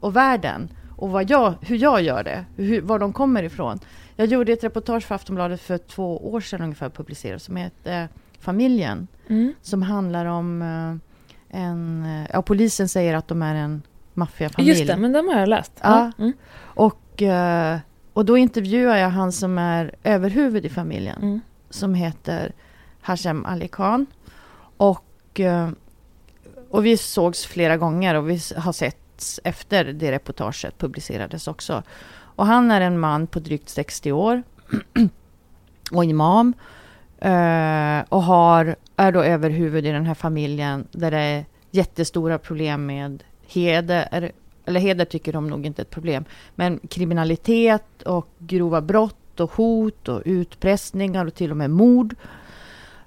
[0.00, 3.78] och världen och vad jag, hur jag gör det, hur, var de kommer ifrån.
[4.16, 8.08] Jag gjorde ett reportage för Aftonbladet för två år sedan ungefär publicerat som heter eh,
[8.38, 9.06] Familjen.
[9.28, 9.54] Mm.
[9.62, 13.82] Som handlar om eh, en, ja polisen säger att de är en
[14.14, 14.70] maffiafamilj.
[14.70, 15.72] Just det, men den har jag läst.
[15.82, 16.12] Ja.
[16.18, 16.32] Mm.
[16.56, 17.78] Och, eh,
[18.12, 21.22] och då intervjuar jag han som är överhuvud i familjen.
[21.22, 21.40] Mm.
[21.70, 22.52] Som heter
[23.00, 24.06] Hashem Ali Khan.
[24.76, 25.40] Och,
[26.70, 31.82] och vi sågs flera gånger och vi har setts efter det reportaget publicerades också.
[32.36, 34.42] Och han är en man på drygt 60 år.
[35.92, 36.54] och imam.
[37.18, 42.86] eh, och har, är då överhuvud i den här familjen där det är jättestora problem
[42.86, 44.30] med heder.
[44.66, 46.24] Eller heder tycker de nog inte är ett problem.
[46.54, 52.14] Men kriminalitet och grova brott och hot och utpressningar och till och med mord.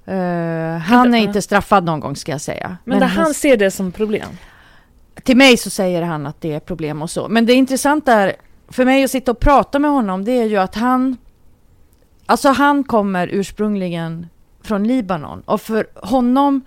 [0.05, 2.77] Eh, han är inte straffad någon gång ska jag säga.
[2.83, 4.29] Men, där han ser det som problem.
[5.23, 7.27] till mig så säger han att det är problem och så.
[7.27, 8.35] Men det intressanta är,
[8.69, 11.17] för mig att sitta och prata med honom, det är ju att han...
[12.25, 14.27] Alltså han kommer ursprungligen
[14.61, 15.41] från Libanon.
[15.45, 16.61] Och för honom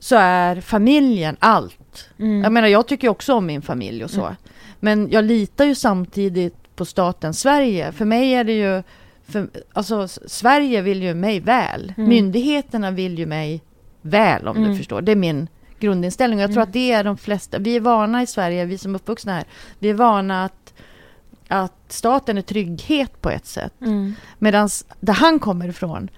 [0.00, 2.08] så är familjen allt.
[2.18, 2.42] Mm.
[2.42, 4.24] Jag menar, jag tycker också om min familj och så.
[4.24, 4.34] Mm.
[4.80, 7.92] Men jag litar ju samtidigt på staten Sverige.
[7.92, 8.82] För mig är det ju...
[9.28, 11.92] För, alltså, Sverige vill ju mig väl.
[11.96, 12.08] Mm.
[12.08, 13.62] Myndigheterna vill ju mig
[14.02, 14.70] väl, om Mm.
[14.70, 15.00] du förstår.
[15.02, 15.48] Det är min
[15.80, 16.38] grundinställning.
[16.38, 16.68] Och jag tror Mm.
[16.68, 17.58] att det är de flesta.
[17.58, 19.44] Vi är vana i Sverige, vi som är uppvuxna här.
[19.78, 20.59] Vi är vana att,
[21.50, 23.80] att staten är trygghet på ett sätt.
[23.80, 24.14] Mm.
[24.38, 24.68] Medan
[25.00, 26.10] där han kommer ifrån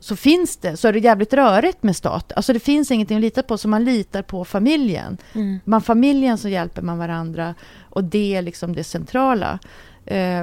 [0.00, 2.32] så finns det, så är det jävligt rörigt med stat.
[2.36, 5.18] Alltså det finns ingenting att lita på, så man litar på familjen.
[5.34, 5.60] Mm.
[5.64, 7.54] Man familjen så hjälper man varandra
[7.90, 9.58] och det är liksom det centrala.
[10.04, 10.42] Eh,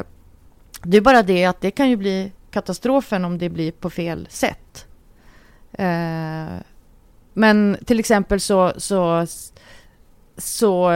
[0.84, 4.28] det är bara det att det kan ju bli katastrofen om det blir på fel
[4.30, 4.86] sätt.
[5.72, 6.58] Eh,
[7.34, 9.28] men till exempel så, så,
[10.38, 10.92] så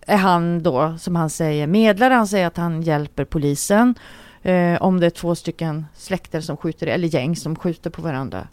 [0.00, 2.14] är han då, som han säger, medlare.
[2.14, 3.94] Han säger att han hjälper polisen.
[4.42, 8.48] Eh, om det är två stycken släkter som skjuter, eller gäng som skjuter på varandra.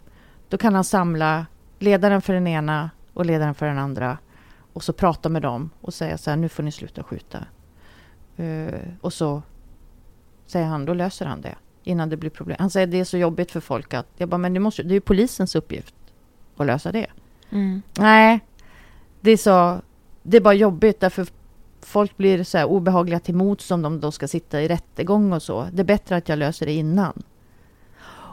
[0.48, 1.46] Då kan han samla
[1.78, 4.18] ledaren för den ena och ledaren för den andra.
[4.72, 7.38] Och så prata med dem och säga så här, nu får ni sluta skjuta.
[8.36, 9.42] Eh, och så
[10.46, 11.54] säger han, då löser han det.
[11.82, 12.56] Innan det blir problem.
[12.60, 14.90] Han säger det är så jobbigt för folk att, jag bara, men det, måste, det
[14.92, 15.94] är ju polisens uppgift
[16.56, 17.06] att lösa det.
[17.50, 17.82] Mm.
[17.98, 18.40] Nej,
[19.20, 19.80] det är så,
[20.26, 21.26] det är bara jobbigt därför
[21.80, 25.42] folk blir så här obehagliga till mots om de då ska sitta i rättegång och
[25.42, 25.68] så.
[25.72, 27.22] Det är bättre att jag löser det innan.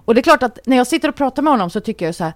[0.06, 2.16] Och det är klart att när jag sitter och pratar med honom så tycker jag
[2.16, 2.34] så här,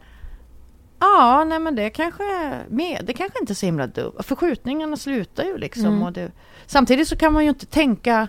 [1.00, 4.14] ja, nej men det kanske är med, det kanske inte är så himla dumt.
[4.20, 5.86] För skjutningarna slutar ju liksom.
[5.86, 6.04] Mm.
[6.04, 6.32] Och det,
[6.66, 8.28] samtidigt så kan man ju inte tänka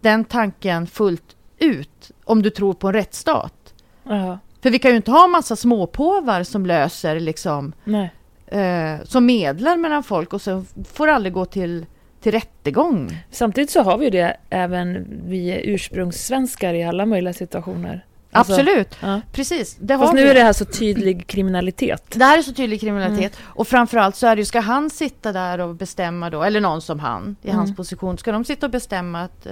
[0.00, 3.74] den tanken fullt ut om du tror på en rättsstat.
[4.02, 4.38] Ja.
[4.62, 8.14] För vi kan ju inte ha massa småpåvar som löser liksom Nej.
[8.50, 11.86] Eh, som medlar mellan folk och så får det aldrig gå till,
[12.20, 13.24] till rättegång.
[13.30, 18.04] Samtidigt så har vi ju det även vi ursprungssvenskar i alla möjliga situationer.
[18.32, 19.20] Alltså, Absolut, Ja.
[19.32, 19.76] precis.
[19.80, 20.28] Det Fast nu vi.
[20.30, 22.04] är det här så tydlig kriminalitet.
[22.14, 23.36] Det här är så tydlig kriminalitet.
[23.42, 26.80] Och framförallt så är det ju, ska han sitta där och bestämma då, eller någon
[26.82, 27.76] som han i hans Mm.
[27.76, 29.46] position, ska de sitta och bestämma att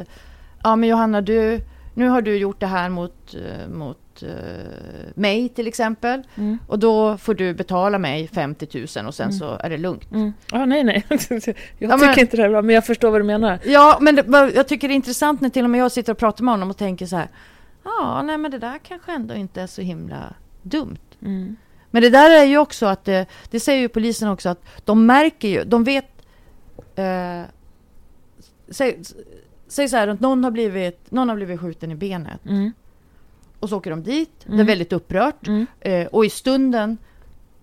[0.62, 1.60] ja men Johanna du,
[1.94, 3.68] nu har du gjort det här mot, eh,
[4.22, 6.22] mot eh, mig till exempel.
[6.34, 6.58] Mm.
[6.66, 9.32] Och då får du betala mig 50 000 och sen Mm.
[9.38, 10.10] så är det lugnt.
[10.12, 10.32] Mm.
[10.52, 11.04] Ja, nej, nej.
[11.08, 13.58] Jag Ja, men- tycker inte det är bra, men jag förstår vad du menar.
[13.64, 16.18] Ja, men det, jag tycker det är intressant när till och med jag sitter och
[16.18, 17.28] pratar med honom och tänker så här.
[17.84, 20.96] Ja, nej men det där kanske ändå inte är så himla dumt.
[21.22, 21.56] Mm.
[21.90, 25.06] Men det där är ju också att det, det säger ju polisen också att de
[25.06, 26.04] märker ju, de vet.
[26.94, 27.42] Eh,
[28.70, 28.98] säg,
[29.68, 32.72] säg så här att någon har blivit, någon har blivit skjuten i benet Mm.
[33.60, 34.30] Och så åker de dit.
[34.40, 34.66] Det är Mm.
[34.66, 35.66] väldigt upprört Mm.
[35.80, 36.98] eh, och i stunden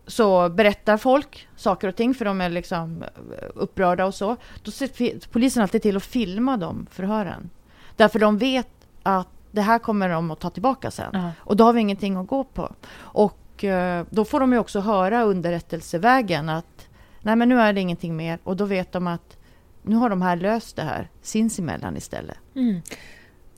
[0.08, 4.38] så berättar folk saker och ting för de är liksom eh, upprörda och så.
[4.64, 7.50] Då ser polisen alltid till att filma de förhören.
[7.96, 8.68] Därför de vet
[9.04, 11.10] att det här kommer de att ta tillbaka sen.
[11.14, 11.32] Ja.
[11.40, 12.72] Och då har vi ingenting att gå på.
[12.98, 16.88] Och eh, då får de ju också höra underrättelsevägen att
[17.22, 18.40] nej men nu är det ingenting mer.
[18.44, 19.38] Och då vet de att
[19.84, 22.38] nu har de här löst det här sinsemellan istället.
[22.56, 22.82] Mm.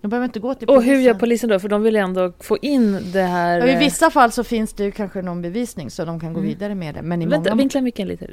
[0.02, 0.96] De behöver inte gå till Och polisen.
[0.96, 1.60] hur gör polisen då?
[1.60, 3.60] För de vill ändå få in det här...
[3.60, 6.40] Ja, I eh, vissa fall så finns det kanske någon bevisning så de kan gå
[6.40, 6.50] Mm.
[6.50, 7.02] vidare med det.
[7.02, 7.56] Men i Vänta, många...
[7.62, 8.28] vinkla micken lite.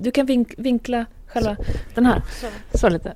[0.00, 1.56] Du kan vink, vinkla själva
[1.94, 2.22] den här.
[2.74, 3.14] Så lite.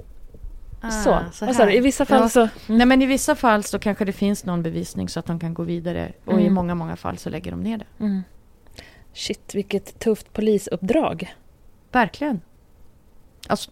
[0.81, 1.19] Ah, så.
[1.33, 1.71] så Vad sa du?
[1.71, 1.77] här.
[1.77, 2.29] I vissa fall Ja.
[2.29, 2.41] så...
[2.41, 2.51] Mm.
[2.67, 5.55] Nej men i vissa fall så kanske det finns någon bevisning så att de kan
[5.55, 6.13] gå vidare.
[6.25, 6.55] Och i Mm.
[6.55, 8.05] många, många fall så lägger de ner det.
[8.05, 8.23] Mm.
[9.13, 11.35] Shit, vilket tufft polisuppdrag.
[11.93, 12.41] Verkligen.
[13.49, 13.71] Alltså,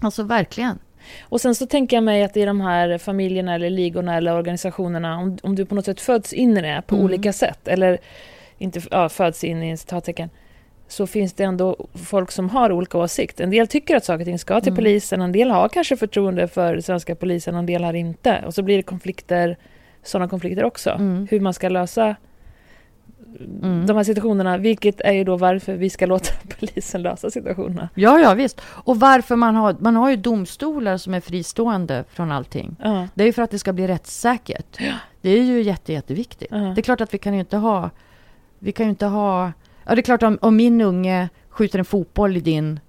[0.00, 0.78] alltså verkligen.
[1.22, 5.18] Och sen så tänker jag mig att i de här familjerna eller ligorna eller organisationerna,
[5.18, 7.04] om, om du på något sätt föds in i det på Mm.
[7.04, 7.98] olika sätt, eller
[8.58, 10.30] inte ja, föds in i citattecken,
[10.88, 13.40] så finns det ändå folk som har olika åsikt.
[13.40, 14.76] En del tycker att saker och ting ska till Mm.
[14.76, 18.42] polisen, en del har kanske förtroende för svenska polisen, en del har inte.
[18.46, 19.56] Och så blir det konflikter,
[20.02, 20.90] sådana konflikter också.
[20.90, 21.26] Mm.
[21.30, 22.16] Hur man ska lösa
[23.40, 23.86] Mm.
[23.86, 27.88] de här situationerna, vilket är ju då varför vi ska låta polisen lösa situationerna.
[27.94, 28.60] Ja, ja visst.
[28.64, 32.76] Och varför man har, man har ju domstolar som är fristående från allting.
[32.82, 33.08] Ja.
[33.14, 34.78] Det är ju för att det ska bli rättssäkert.
[35.20, 36.48] Det är ju jätte, jätteviktigt.
[36.50, 36.56] Ja.
[36.56, 37.90] Det är klart att vi kan ju inte ha...
[38.58, 39.52] Vi kan ju inte ha...
[39.84, 42.80] Ja, det är klart om, om min unge skjuter en fotboll i din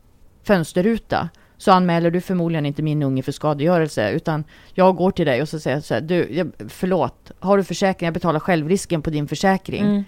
[0.43, 5.41] fönsterruta så anmäler du förmodligen inte min unge för skadegörelse utan jag går till dig
[5.41, 8.05] och så säger jag så här, du, jag, förlåt, har du försäkring?
[8.05, 9.81] Jag betalar självrisken på din försäkring.
[9.81, 10.03] Mm.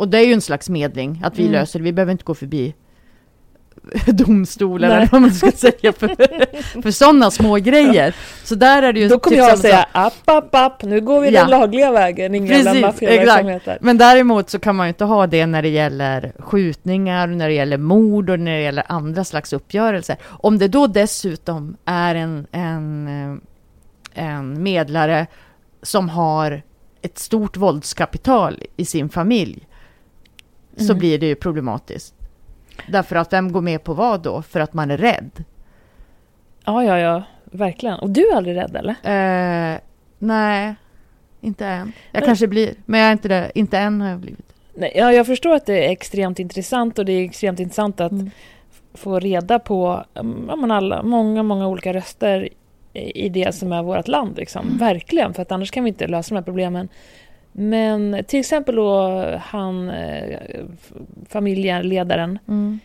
[0.00, 1.52] Och det är ju en slags medling, att vi Mm.
[1.52, 1.82] löser det.
[1.82, 2.74] Vi behöver inte gå förbi
[4.06, 4.96] domstolen Nej.
[4.98, 6.08] eller vad man ska säga för,
[6.82, 8.14] för sådana små grejer.
[8.44, 9.08] Så där är det ju...
[9.08, 11.40] Då kommer typ jag att säga app, app, app, nu går vi Ja.
[11.40, 13.78] den lagliga vägen, ingen jävla Precis, maffiaverksamhet här.
[13.80, 17.54] Men däremot så kan man ju inte ha det när det gäller skjutningar, när det
[17.54, 20.16] gäller mord och när det gäller andra slags uppgörelser.
[20.24, 23.08] Om det då dessutom är en, en,
[24.14, 25.26] eh, en medlare
[25.82, 26.62] som har
[27.02, 29.66] ett stort våldskapital i sin familj
[30.76, 30.98] så Mm.
[30.98, 32.14] blir det ju problematiskt.
[32.88, 34.42] Därför att vem går med på vad då?
[34.42, 35.44] För att man är rädd?
[36.64, 37.98] Ja, ja, ja, verkligen.
[37.98, 38.94] Och du är aldrig rädd eller?
[39.74, 39.78] Eh,
[40.18, 40.74] nej,
[41.40, 41.92] inte än.
[42.12, 43.50] Jag Men- kanske blir, men jag är inte det.
[43.54, 44.46] Inte än har jag blivit.
[44.74, 48.12] Nej, ja, jag förstår att det är extremt intressant och det är extremt intressant att
[48.12, 48.30] Mm.
[48.94, 50.22] få reda på ja,
[50.56, 52.50] men alla, många, många olika röster i
[53.14, 54.36] i det som är vårt land.
[54.36, 54.66] Liksom.
[54.66, 54.78] Mm.
[54.78, 56.88] Verkligen, för att annars kan vi inte lösa de här problemen.
[57.52, 59.10] Men till exempel då
[59.40, 60.38] han, eh,
[61.28, 62.38] familjeledaren.
[62.48, 62.78] Mm.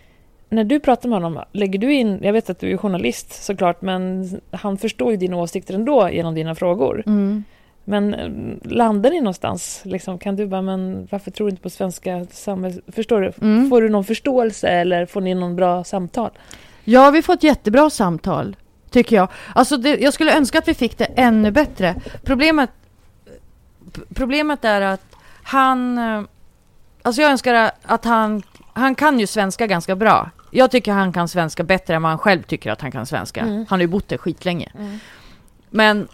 [0.49, 3.81] När du pratar med honom, lägger du in, jag vet att du är journalist såklart,
[3.81, 7.03] men han förstår ju dina åsikter ändå genom dina frågor.
[7.05, 7.43] Mm.
[7.85, 8.29] Men eh,
[8.71, 9.81] landar ni någonstans?
[9.85, 12.79] Liksom, kan du bara, men varför tror du inte på svenska samhälls...
[12.87, 13.31] Förstår du?
[13.41, 13.69] Mm.
[13.69, 16.31] Får du någon förståelse eller får ni någon bra samtal?
[16.83, 18.55] Ja, vi får ett jättebra samtal,
[18.89, 19.27] tycker jag.
[19.55, 21.95] Alltså, det, jag skulle önska att vi fick det ännu bättre.
[22.23, 22.69] Problemet,
[24.15, 25.97] problemet är att han...
[25.97, 26.21] eh,
[27.01, 28.43] Alltså jag önskar att han...
[28.73, 30.29] Han kan ju svenska ganska bra.
[30.51, 33.41] Jag tycker han kan svenska bättre än vad han själv tycker att han kan svenska.
[33.41, 33.55] Mm.
[33.55, 34.71] Han har ju bott där skitlänge.
[35.69, 36.07] Men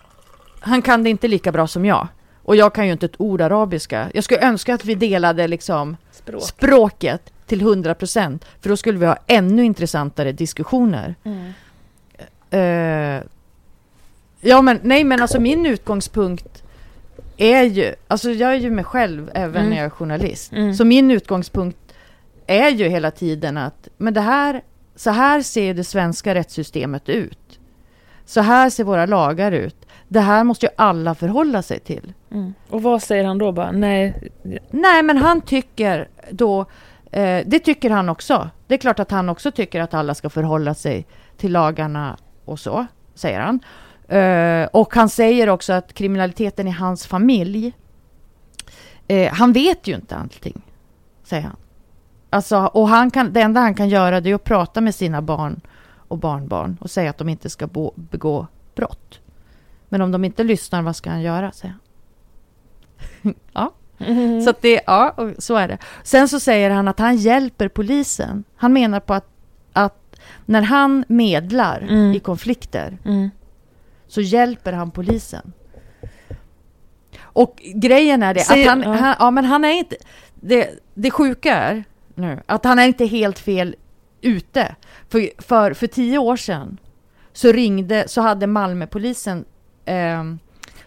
[0.59, 2.07] han kan det inte lika bra som jag.
[2.43, 4.09] Och jag kan ju inte ett ord arabiska.
[4.13, 6.41] Jag skulle önska att vi delade liksom Språk.
[6.43, 8.45] språket till 100 procent.
[8.61, 11.15] För då skulle vi ha ännu intressantare diskussioner.
[11.23, 11.53] Mm.
[12.49, 13.23] Eh,
[14.41, 16.60] ja, men nej, men alltså min utgångspunkt
[17.43, 19.69] är ju, alltså jag är ju mig själv även Mm.
[19.69, 20.51] när jag är journalist.
[20.53, 20.73] Mm.
[20.73, 21.77] Så min utgångspunkt
[22.47, 24.61] är ju hela tiden att, men det här,
[24.95, 27.59] så här ser det svenska rättssystemet ut.
[28.25, 29.75] Så här ser våra lagar ut.
[30.07, 32.13] Det här måste ju alla förhålla sig till.
[32.31, 32.53] Mm.
[32.69, 33.71] Och vad säger han då bara?
[33.71, 34.29] Nej,
[34.69, 36.59] Nej, men han tycker då,
[37.11, 38.49] eh, det tycker han också.
[38.67, 41.05] Det är klart att han också tycker att alla ska förhålla sig
[41.37, 43.59] till lagarna och så, säger han.
[44.11, 47.73] Eh, och han säger också att kriminaliteten i hans familj,
[49.07, 50.61] eh, han vet ju inte allting,
[51.23, 51.55] säger han.
[52.29, 55.21] Alltså, och han kan, det enda han kan göra det är att prata med sina
[55.21, 55.61] barn
[56.07, 59.19] och barnbarn och säga att de inte ska bo, begå brott.
[59.89, 61.75] Men om de inte lyssnar, vad ska han göra, säger
[63.23, 63.35] han.
[63.53, 63.73] ja.
[64.43, 65.77] Så att det, ja, så är det.
[66.03, 68.43] Sen så säger han att han hjälper polisen.
[68.55, 69.27] Han menar på att,
[69.73, 72.13] att när han medlar Mm.
[72.13, 73.29] i konflikter mm.
[74.11, 75.53] Så hjälper han polisen.
[77.21, 78.99] Och grejen är det Säger- att han, ja.
[78.99, 79.95] han, ja men han är inte,
[80.35, 81.83] det, det sjuka är
[82.15, 83.75] nu att han är inte helt fel
[84.21, 84.75] ute.
[85.09, 86.77] För, för, för tio år sedan
[87.33, 89.45] så ringde, så hade Malmöpolisen
[89.85, 90.23] eh,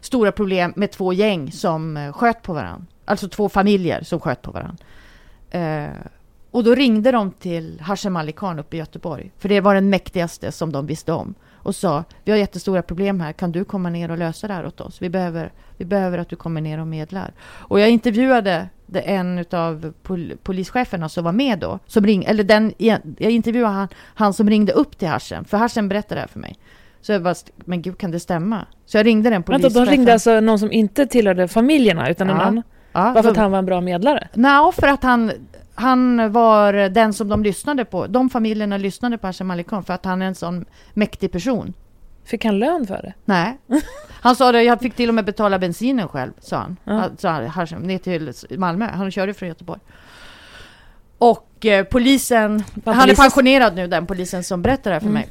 [0.00, 2.86] stora problem med två gäng som eh, sköt på varandra.
[3.04, 4.84] Alltså två familjer som sköt på varandra.
[5.50, 5.96] Eh,
[6.50, 9.32] och då ringde de till Hashem Ali Khan uppe i Göteborg.
[9.38, 11.34] För det var den mäktigaste som de visste om.
[11.64, 14.66] Och sa, vi har jättestora problem här, kan du komma ner och lösa det här
[14.66, 15.02] åt oss?
[15.02, 17.32] Vi behöver, vi behöver att du kommer ner och medlar.
[17.44, 21.78] Och jag intervjuade en av pol, polischeferna som var med då.
[21.86, 23.00] Som ring, eller den, jag
[23.30, 25.44] intervjuade han, han som ringde upp till Hashem.
[25.44, 26.56] För Hashem berättade det här för mig.
[27.00, 28.66] Så jag bara, men gud kan det stämma?
[28.86, 29.84] Så jag ringde den Vänta, polischefen.
[29.84, 32.34] de ringde alltså någon som inte tillhörde familjerna utan Ja.
[32.34, 32.62] annan?
[32.92, 34.28] Ja, Varför så- att han var en bra medlare?
[34.34, 35.32] Nej, för att han,
[35.74, 38.06] han var den som de lyssnade på.
[38.06, 41.72] De familjerna lyssnade på Hashem Ali Khan för att han är en sån mäktig person.
[42.24, 43.14] Fick han lön för det?
[43.24, 43.58] Nej.
[44.20, 46.76] Han sa det, jag fick till och med betala bensinen själv, sa han.
[46.84, 46.92] Ja.
[46.92, 48.86] Han sa ner till Malmö.
[48.86, 49.80] Han körde från Göteborg.
[51.18, 55.06] Och eh, polisen, Var han är pensionerad nu, den polisen som berättar det här för
[55.08, 55.20] Mm.
[55.20, 55.28] mig.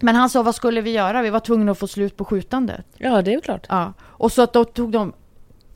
[0.00, 1.22] Men han sa, vad skulle vi göra?
[1.22, 2.86] Vi var tvungna att få slut på skjutandet.
[2.96, 3.66] Ja, det är ju klart.
[3.68, 3.92] Ja.
[4.02, 5.12] Och så att då tog de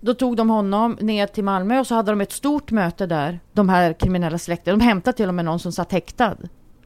[0.01, 3.41] då tog de honom ner till Malmö och så hade de ett stort möte där,
[3.53, 4.79] de här kriminella släkten.
[4.79, 6.37] De hämtade till och med någon som satt häktad.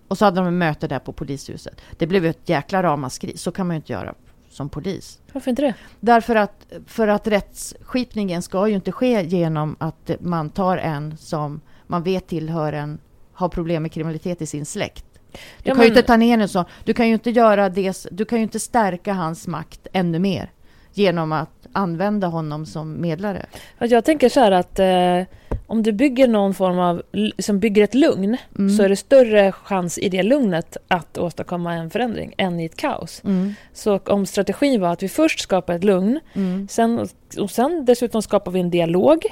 [0.09, 1.81] Och så hade de ett möte där på polishuset.
[1.99, 3.37] Det blev ett jäkla ramaskri.
[3.37, 4.15] Så kan man ju inte göra
[4.51, 5.21] som polis.
[5.33, 5.75] Varför inte det?
[6.01, 11.61] Därför att, för att rättsskipningen ska ju inte ske genom att man tar en som
[11.87, 12.99] man vet tillhör en,
[13.33, 15.05] har problem med kriminalitet i sin släkt.
[15.33, 16.65] Du Ja, kan men- ju inte ta ner en sån.
[16.85, 20.51] Du kan ju inte göra det, du kan ju inte stärka hans makt ännu mer
[20.93, 23.47] genom att använda honom som medlare.
[23.79, 25.23] Jag tänker så här att eh,
[25.67, 27.03] om du bygger någon form av,
[27.39, 28.71] som bygger ett lugn, Mm.
[28.77, 32.77] så är det större chans i det lugnet att åstadkomma en förändring än i ett
[32.77, 33.23] kaos.
[33.25, 33.55] Mm.
[33.73, 36.69] Så om strategin var att vi först skapar ett lugn, Mm.
[36.71, 37.09] sen,
[37.39, 39.25] och sen dessutom skapar vi en dialog.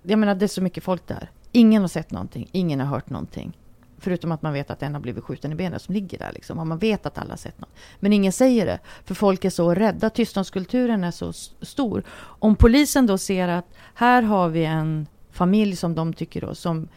[0.01, 1.31] Jag menar, det är så mycket folk där.
[1.51, 2.49] Ingen har sett någonting.
[2.51, 3.57] Ingen har hört någonting.
[3.97, 6.31] Förutom att man vet att en har blivit skjuten i benet som ligger där.
[6.31, 6.59] Liksom.
[6.59, 7.69] Och man vet att alla har sett något.
[7.99, 8.79] Men ingen säger det.
[9.05, 10.09] För folk är så rädda.
[10.09, 12.03] Tystnadskulturen är så stor.
[12.19, 16.87] Om polisen då ser att här har vi en familj som de tycker då, som,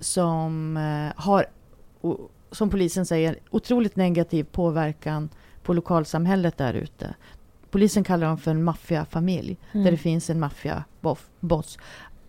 [0.00, 1.46] som eh, har,
[2.50, 5.28] som polisen säger, otroligt negativ påverkan
[5.62, 7.14] på lokalsamhället där ute.
[7.74, 9.84] Polisen kallar dem för en maffiafamilj, Mm.
[9.84, 11.78] där det finns en maffiaboss.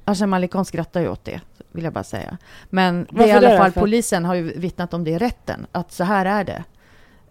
[0.05, 2.38] Asham Ali Khan skrattar ju åt det, vill jag bara säga.
[2.69, 5.17] Men det är i det alla fall, För polisen har ju vittnat om det i
[5.17, 6.63] rätten, att så här är det.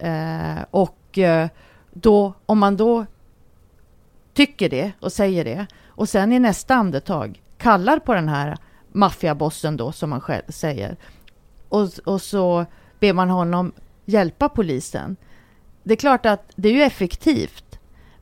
[0.08, 1.48] Eh, och eh,
[1.92, 3.06] då, om man då
[4.34, 8.56] tycker det och säger det och sen i nästa andetag kallar på den här
[8.92, 10.96] maffiabossen då, som man själv säger,
[11.68, 12.66] och, och så
[13.00, 13.72] ber man honom
[14.04, 15.16] hjälpa polisen.
[15.82, 17.73] Det är klart att det är ju effektivt,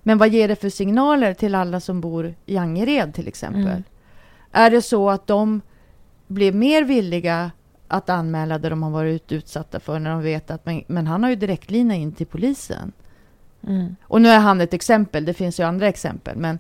[0.03, 3.63] men vad ger det för signaler till alla som bor i Angered till exempel?
[3.63, 3.83] Mm.
[4.53, 5.61] Är det så att de
[6.27, 7.51] blir mer villiga
[7.89, 11.23] att anmäla det de har varit utsatta för när de vet att men, men han
[11.23, 12.93] har ju direktlina in till polisen.
[13.67, 13.97] Mm.
[14.03, 16.37] Och nu är han ett exempel, det finns ju andra exempel.
[16.37, 16.59] Men,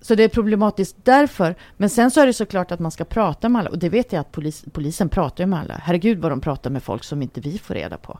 [0.00, 1.54] så det är problematiskt därför.
[1.76, 3.70] Men sen så är det såklart att man ska prata med alla.
[3.70, 5.74] Och det vet jag att polis, polisen pratar med alla.
[5.82, 8.18] Herregud vad de pratar med folk som inte vi får reda på.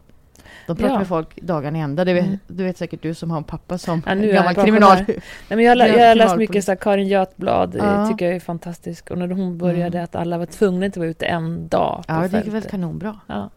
[0.67, 0.99] De pratar Ja.
[0.99, 2.05] med folk dagarna i ända.
[2.05, 2.39] Det vet, Mm.
[2.47, 4.97] Du vet säkert du som har en pappa som Ja, nu gammal jag kriminal.
[5.09, 8.09] Nej, men jag, är jag har läst mycket så här, Karin Götblad, det Ja.
[8.09, 9.11] tycker jag är fantastisk.
[9.11, 10.05] Och när hon började Mm.
[10.05, 13.21] att alla var tvungna att vara ute en dag Ja, det gick väl kanonbra.
[13.27, 13.51] Ja.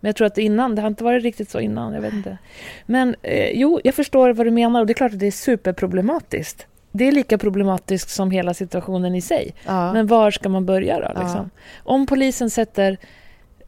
[0.00, 2.38] Men jag tror att innan, det har inte varit riktigt så innan, jag vet inte.
[2.86, 5.30] Men eh, jo, jag förstår vad du menar och det är klart att det är
[5.30, 6.66] superproblematiskt.
[6.92, 9.54] Det är lika problematiskt som hela situationen i sig.
[9.66, 9.92] Ja.
[9.92, 11.20] Men var ska man börja då?
[11.22, 11.50] Liksom?
[11.84, 12.96] Om polisen sätter...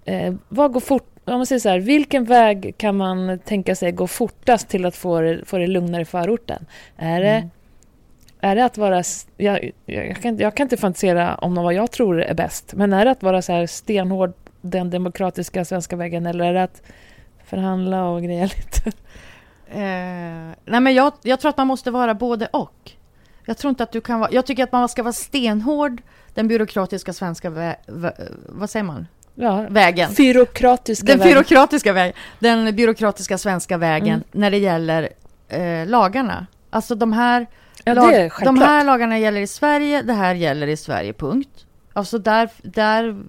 [0.05, 3.93] Eh, vad går fort, om man säger så här, vilken väg kan man tänka sig
[3.93, 6.67] gå fortast till att få det, få det lugnare i förorten?
[6.97, 7.51] Är det, Mm.
[8.41, 9.03] är det att vara...
[9.37, 12.93] Jag, jag, kan, inte- jag kan inte fantisera om vad jag tror är bäst, men
[12.93, 16.83] är det att vara så här stenhård den demokratiska svenska vägen eller är det att
[17.45, 18.93] förhandla och greja lite?
[19.71, 22.93] Eh, nej men jag, jag tror att man måste vara både och.
[23.45, 24.31] Jag tror inte att du kan vara...
[24.33, 26.03] Jag tycker att man ska vara stenhård,
[26.35, 28.13] den byråkratiska svenska vä, vä,
[28.49, 29.07] vad säger man?
[29.41, 30.11] Ja, Vägen.
[30.11, 31.33] Fyråkratiska Den vägen.
[31.35, 32.15] byråkratiska vägen.
[32.39, 34.23] Den byråkratiska svenska vägen Mm.
[34.33, 35.09] när det gäller
[35.49, 36.47] eh, lagarna.
[36.71, 37.47] Alltså de här,
[37.85, 41.67] Ja, lag- de här lagarna gäller i Sverige, det här gäller i Sverige, punkt.
[41.93, 43.23] Alltså där, där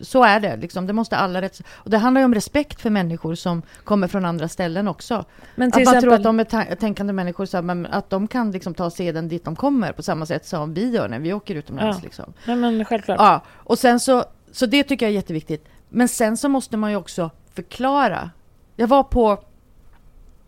[0.00, 0.56] så är det.
[0.56, 0.86] Liksom.
[0.86, 1.60] Det måste alla rätt...
[1.72, 5.24] Och det handlar ju om respekt för människor som kommer från andra ställen också.
[5.54, 8.10] Men Att till man exempel, tror att de är ta- tänkande människor, så här, att
[8.10, 11.18] de kan liksom ta seden dit de kommer på samma sätt som vi gör när
[11.18, 11.98] vi åker utomlands.
[11.98, 12.04] Ja.
[12.04, 12.32] Liksom.
[12.44, 13.18] Nej, men självklart.
[13.20, 15.64] Ja, och sen så, så det tycker jag är jätteviktigt.
[15.88, 18.30] Men sen så måste man ju också förklara.
[18.76, 19.38] Jag var på,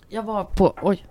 [0.08, 1.06] jag var på, oj.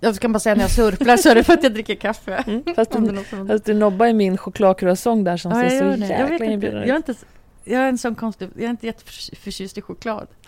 [0.00, 2.44] Jag ska bara säga när jag surplar så är det för att jag dricker kaffe.
[2.46, 6.04] Mm, fast, du, fast du nobbar i min chokladcroissant där som Ja, ser jag så
[6.04, 7.08] jäkla inte, inbjudande jag är ut.
[7.08, 7.20] inte,
[7.64, 10.26] jag är en sån konstig, jag är inte jätteförtjust i choklad.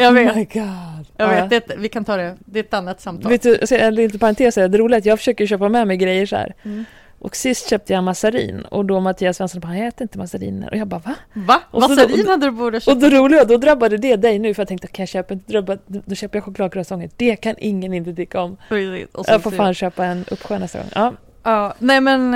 [0.00, 0.30] Jag vet.
[0.32, 1.06] Oh my god.
[1.16, 3.30] Jag Ja, vet, det, vi kan ta det, det är ett annat samtal.
[3.30, 6.26] Vet du, eller inte parentes, det roliga är att jag försöker köpa med mig grejer
[6.26, 6.54] så här.
[6.62, 6.84] Mm.
[7.24, 10.70] Och sist köpte jag massarin och då Mattias Svensson bara, jag äter inte massariner.
[10.70, 11.14] Och jag bara, va?
[11.32, 11.60] Va?
[11.70, 13.00] Och Massarin hade du borde Och köpa.
[13.00, 15.76] det roliga, då drabbade det dig nu för jag tänkte, kan jag köpa inte drabba,
[15.86, 17.10] då köper jag chokladcroissanter.
[17.16, 18.56] Det kan ingen inte tycka om.
[18.68, 20.88] Precis, och Jag får fan köpa en uppsjö nästa gång.
[20.94, 21.12] Ja,
[21.44, 22.30] Ja, nej men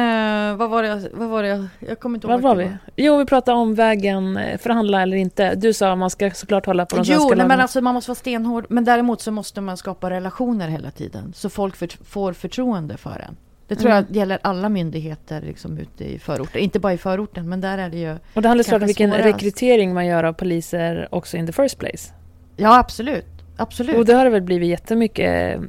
[0.59, 2.41] vad var det, jag- vad var det, jag- kommer inte ihåg.
[2.43, 3.03] var var det vi?
[3.05, 5.55] Jo, vi pratade om vägen, eh, förhandla eller inte.
[5.55, 7.95] Du sa att man ska såklart hålla på de Jo, svenska nej, men alltså man
[7.95, 8.67] måste vara stenhård.
[8.69, 11.33] Men däremot så måste man skapa relationer hela tiden.
[11.37, 13.37] Så folk för, får förtroende för en.
[13.69, 14.05] Det tror Mm.
[14.09, 16.61] jag gäller alla myndigheter liksom ute i förorten.
[16.61, 18.19] Inte bara i förorten, men där är det ju...
[18.35, 19.27] Och det handlar såklart om vilken svårast.
[19.27, 22.13] rekrytering man gör av poliser också in the first place.
[22.57, 23.27] Ja, absolut.
[23.57, 23.97] Absolut.
[23.97, 25.61] Och det har väl blivit jättemycket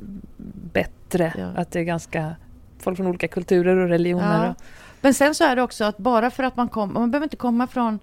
[0.74, 1.34] bättre.
[1.38, 1.62] Ja.
[1.62, 2.36] Att det är ganska
[2.80, 4.46] folk från olika kulturer och religioner.
[4.46, 4.50] Ja.
[4.52, 4.56] Och,
[5.02, 6.94] Men sen så är det också att bara för att man kommer...
[6.94, 8.00] Man behöver inte komma från...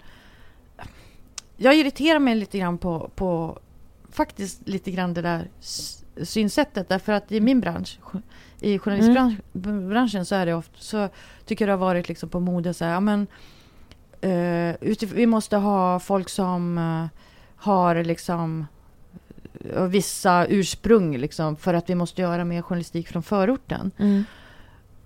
[1.57, 3.59] Jag irriterar mig lite grann på, på
[4.11, 5.47] faktiskt lite grann det där
[6.23, 6.89] synsättet.
[6.89, 7.99] Därför att i min bransch,
[8.65, 11.09] i journalistbranschen så är det ofta, så
[11.45, 13.27] tycker jag det har varit liksom på mode så här, ja men
[14.21, 17.19] eh, utif- vi måste ha folk som eh,
[17.55, 18.65] har liksom
[19.75, 23.91] eh, vissa ursprung liksom för att vi måste göra mer journalistik från förorten.
[23.97, 24.23] mm.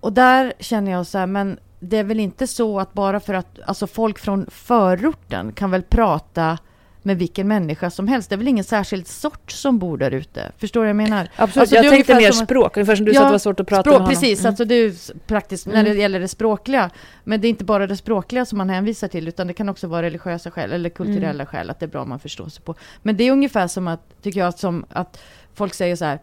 [0.00, 3.34] Och där känner jag så här, men det är väl inte så att bara för
[3.34, 6.58] att alltså folk från förorten kan väl prata
[7.02, 8.28] med vilken människa som helst.
[8.28, 10.52] Det är väl ingen särskild sort som bor där ute.
[10.58, 11.28] Förstår du vad jag menar?
[11.36, 13.38] Absolut, Alltså, jag tänkte mer som språk, ungefär som du sa Ja, att det var
[13.38, 14.08] svårt att prata Språk, med honom.
[14.14, 14.48] precis, Mm.
[14.48, 14.92] alltså det är
[15.26, 15.84] praktiskt när Mm.
[15.84, 16.90] det gäller det språkliga.
[17.24, 19.86] Men det är inte bara det språkliga som man hänvisar till, utan det kan också
[19.86, 21.46] vara religiösa skäl eller kulturella Mm.
[21.46, 22.74] skäl, att det är bra man förstår sig på.
[23.02, 25.20] Men det är ungefär som att, tycker jag, som att
[25.54, 26.18] folk säger så här.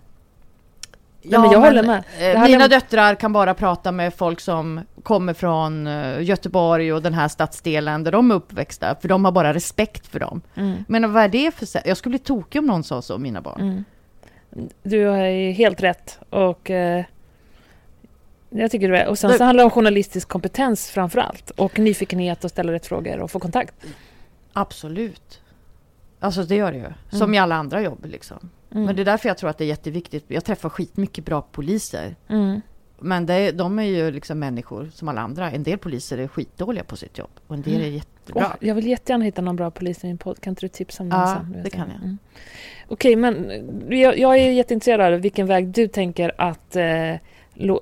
[1.30, 2.04] Ja, men jag håller med.
[2.20, 7.02] eh, mina är- döttrar kan bara prata med folk som kommer från eh, Göteborg och
[7.02, 10.42] den här stadsdelen där de är uppväxta, för de har bara respekt för dem.
[10.56, 10.84] Mm.
[10.88, 11.68] Men vad är det för?
[11.88, 13.62] Jag skulle bli tokig om någon sa så om mina barn.
[13.62, 13.84] Mm.
[14.84, 16.20] Du har helt rätt.
[16.30, 17.04] Och eh,
[18.50, 19.08] jag tycker det är.
[19.08, 21.50] Och sen så handlar det om journalistisk kompetens framför allt.
[21.50, 23.74] Och nyfikenhet och ställa rätt frågor och få kontakt.
[24.54, 25.42] Absolut.
[26.20, 26.90] Alltså det gör det ju.
[27.10, 27.34] Som Mm.
[27.34, 28.50] i alla andra jobb liksom.
[28.72, 28.84] Mm.
[28.86, 30.26] Men det är därför jag tror att det är jätteviktigt.
[30.28, 32.16] Jag träffar skitmycket bra poliser.
[32.28, 32.62] Mm.
[33.00, 35.52] Men det, de är ju liksom människor som alla andra.
[35.52, 37.30] En del poliser är skitdåliga på sitt jobb.
[37.48, 37.94] Och en del är Mm.
[37.96, 38.46] jättebra.
[38.48, 40.40] Åh, jag vill jättegärna hitta någon bra polis i min podd.
[40.42, 41.64] Kan inte du tipsa om den Ja, sen?
[41.64, 41.98] det kan jag.
[42.04, 42.18] Mm.
[42.88, 43.52] Okej, men
[43.90, 47.14] jag, jag är jätteintresserad av vilken väg du tänker att eh,
[47.54, 47.82] nå,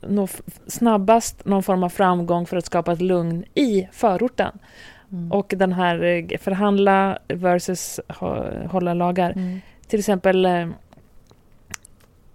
[0.00, 0.28] nå
[0.66, 4.58] snabbast någon form av framgång för att skapa ett lugn i förorten.
[5.12, 5.32] Mm.
[5.32, 9.30] Och den här eh, förhandla versus hå- hålla lagar.
[9.30, 9.60] Mm.
[9.86, 10.68] Till exempel, eh,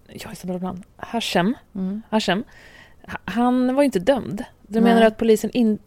[0.08, 1.54] jag är så bra namn, Hashem.
[1.74, 2.02] Mm.
[2.10, 2.44] Hashem.
[3.24, 4.44] Han var ju inte dömd.
[4.66, 4.94] Du Nej.
[4.94, 5.78] menar att polisen in...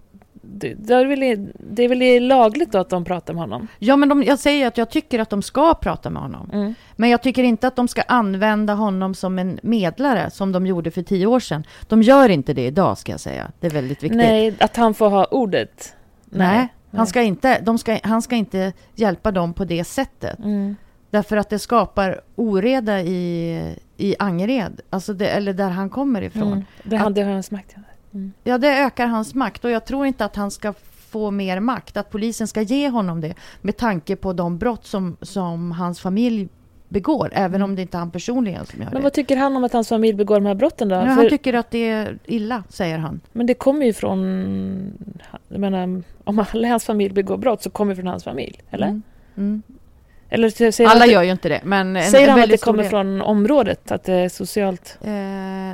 [0.42, 3.68] Det, det, är väl, det är väl lagligt då att de pratar med honom?
[3.80, 6.50] Ja, men de, jag säger att jag tycker att de ska prata med honom.
[6.54, 6.74] Mm.
[6.96, 10.92] Men jag tycker inte att de ska använda honom som en medlare som de gjorde
[10.92, 11.64] för tio år sedan.
[11.88, 13.52] De gör inte det idag, ska jag säga.
[13.60, 14.18] Det är väldigt viktigt.
[14.18, 15.96] Nej, att han får ha ordet.
[16.26, 20.40] Nej, han, ska inte, de ska, han ska inte hjälpa dem på det sättet.
[20.40, 20.76] Mm.
[21.12, 26.52] Därför att det skapar oreda i, i Angered, alltså det, eller där han kommer ifrån.
[26.54, 26.64] Mm.
[26.84, 27.76] Det Att- hade hans makt.
[28.14, 28.34] Mm.
[28.44, 30.74] Ja, det ökar hans makt och jag tror inte att han ska
[31.10, 35.18] få mer makt, att polisen ska ge honom det med tanke på de brott som,
[35.22, 36.50] som hans familj
[36.90, 39.04] begår, även om det inte är han personligen som gör Men det.
[39.04, 40.96] vad tycker han om att hans familj begår de här brotten då?
[40.96, 43.22] För, han tycker att det är illa, säger han.
[43.32, 44.94] men det kommer ju från...
[45.48, 48.88] Jag menar, om alla hans familj begår brott så kommer det från hans familj, eller?
[48.88, 49.04] Mm.
[49.38, 49.64] Mm.
[50.30, 52.62] Eller säger Alla att, gör ju inte det, men en, Säger en han att det
[52.62, 52.90] kommer del.
[52.90, 53.92] från området?
[53.92, 54.98] Att det är socialt?
[55.02, 55.12] Eh,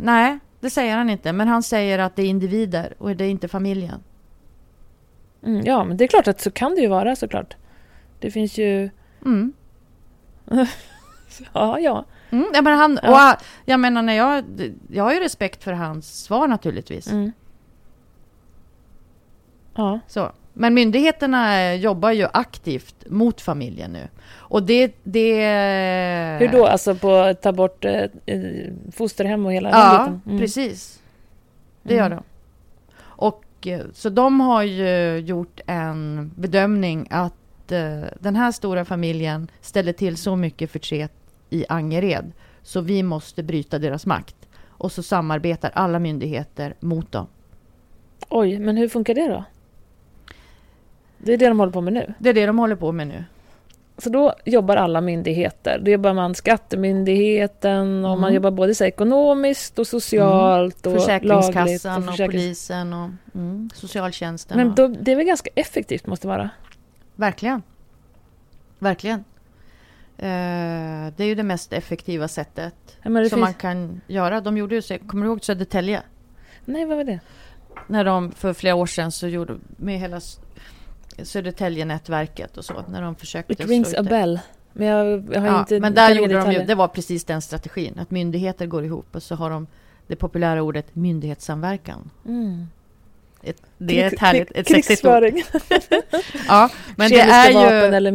[0.02, 3.30] nej, det säger han inte, men han säger att det är individer och det är
[3.30, 4.04] inte familjen.
[5.46, 7.56] Mm, ja, men det är klart att så kan det ju vara såklart.
[8.20, 8.90] Det finns ju...
[9.26, 9.54] Mm.
[11.54, 12.06] Ja, ja.
[12.32, 13.34] Mm, ja, men han, Ja.
[13.34, 14.44] och jag menar, när jag,
[14.88, 17.08] jag har ju respekt för hans svar naturligtvis.
[17.12, 17.32] Mm.
[19.76, 20.00] Ja.
[20.08, 20.32] Så.
[20.54, 24.08] Men myndigheterna jobbar ju aktivt mot familjen nu.
[24.34, 24.96] Och det...
[25.04, 26.66] det Hur då?
[26.68, 30.22] Alltså på att ta bort eh, eh, fosterhem och hela den Ja, biten?
[30.26, 30.40] Mm.
[30.40, 31.00] precis.
[31.84, 32.18] Det gör Mm.
[32.18, 32.24] de.
[33.00, 38.86] Och Och eh, så de har ju gjort en bedömning att eh, den här stora
[38.86, 41.12] familjen ställer till så mycket förtret
[41.56, 42.32] i Angered
[42.64, 44.36] så vi måste bryta deras makt.
[44.68, 47.28] Och så samarbetar alla myndigheter mot dem.
[48.30, 49.44] Oj, men hur funkar det då?
[51.18, 52.14] Det är det de håller på med nu.
[52.20, 53.24] Det är det de håller på med nu.
[53.98, 55.80] Så då jobbar alla myndigheter.
[55.84, 58.22] Då jobbar man Skattemyndigheten och Mm.
[58.22, 61.04] man jobbar både så ekonomiskt och socialt och lagligt.
[61.06, 64.58] Försäkringskassan och, försäkrings- polisen och mm, socialtjänsten.
[64.58, 66.50] Men och, då, det är väl ganska effektivt måste vara?
[67.16, 67.62] Verkligen.
[68.80, 69.24] Verkligen.
[70.18, 73.34] Eh, det är ju det mest effektiva sättet Ja, som finns...
[73.34, 74.42] man kan göra.
[74.42, 76.02] De gjorde ju, kommer du ihåg Södertälje?
[76.66, 77.20] Nej, vad var det?
[77.88, 80.22] När de för flera år sedan så gjorde med hela
[81.24, 82.84] Södertälje-nätverket och så.
[82.90, 84.40] När de försökte It rings a bell.
[84.74, 85.80] Men jag, jag har Ja, inte...
[85.80, 86.66] men där gjorde de ju, detaljer.
[86.66, 88.00] det var precis den strategin.
[88.00, 89.68] Att myndigheter går ihop och så har de
[90.08, 92.10] det populära ordet myndighetssamverkan.
[92.26, 92.68] Mm.
[93.44, 95.24] Ett, det är ett härligt, ett sexigt ord.
[96.48, 97.50] Ja, men det är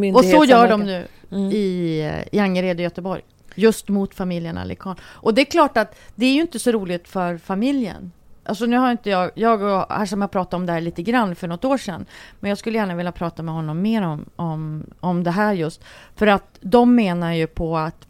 [0.05, 0.15] ju...
[0.15, 1.51] Och så gör de nu Mm.
[1.53, 3.23] i, i Angered i Göteborg.
[3.55, 4.97] Just mot familjen Ali Khan.
[5.03, 8.13] Och det är klart att det är ju inte så roligt för familjen.
[8.45, 11.35] Alltså nu har inte jag, jag och Hasham har pratat om det här lite grann
[11.35, 12.07] för något år sedan.
[12.41, 15.85] Men jag skulle gärna vilja prata med honom mer om, om, om det här just.
[16.17, 18.07] För att de menar ju på att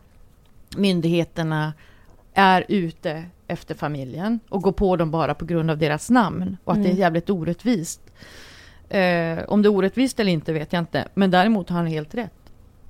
[0.77, 1.73] myndigheterna
[2.35, 6.57] är ute efter familjen och går på dem bara på grund av deras namn.
[6.65, 7.01] Och att det är Mm.
[7.01, 8.01] jävligt orättvist.
[8.89, 11.09] Eh, om det är orättvist eller inte vet jag inte.
[11.15, 12.33] Men däremot har han helt rätt.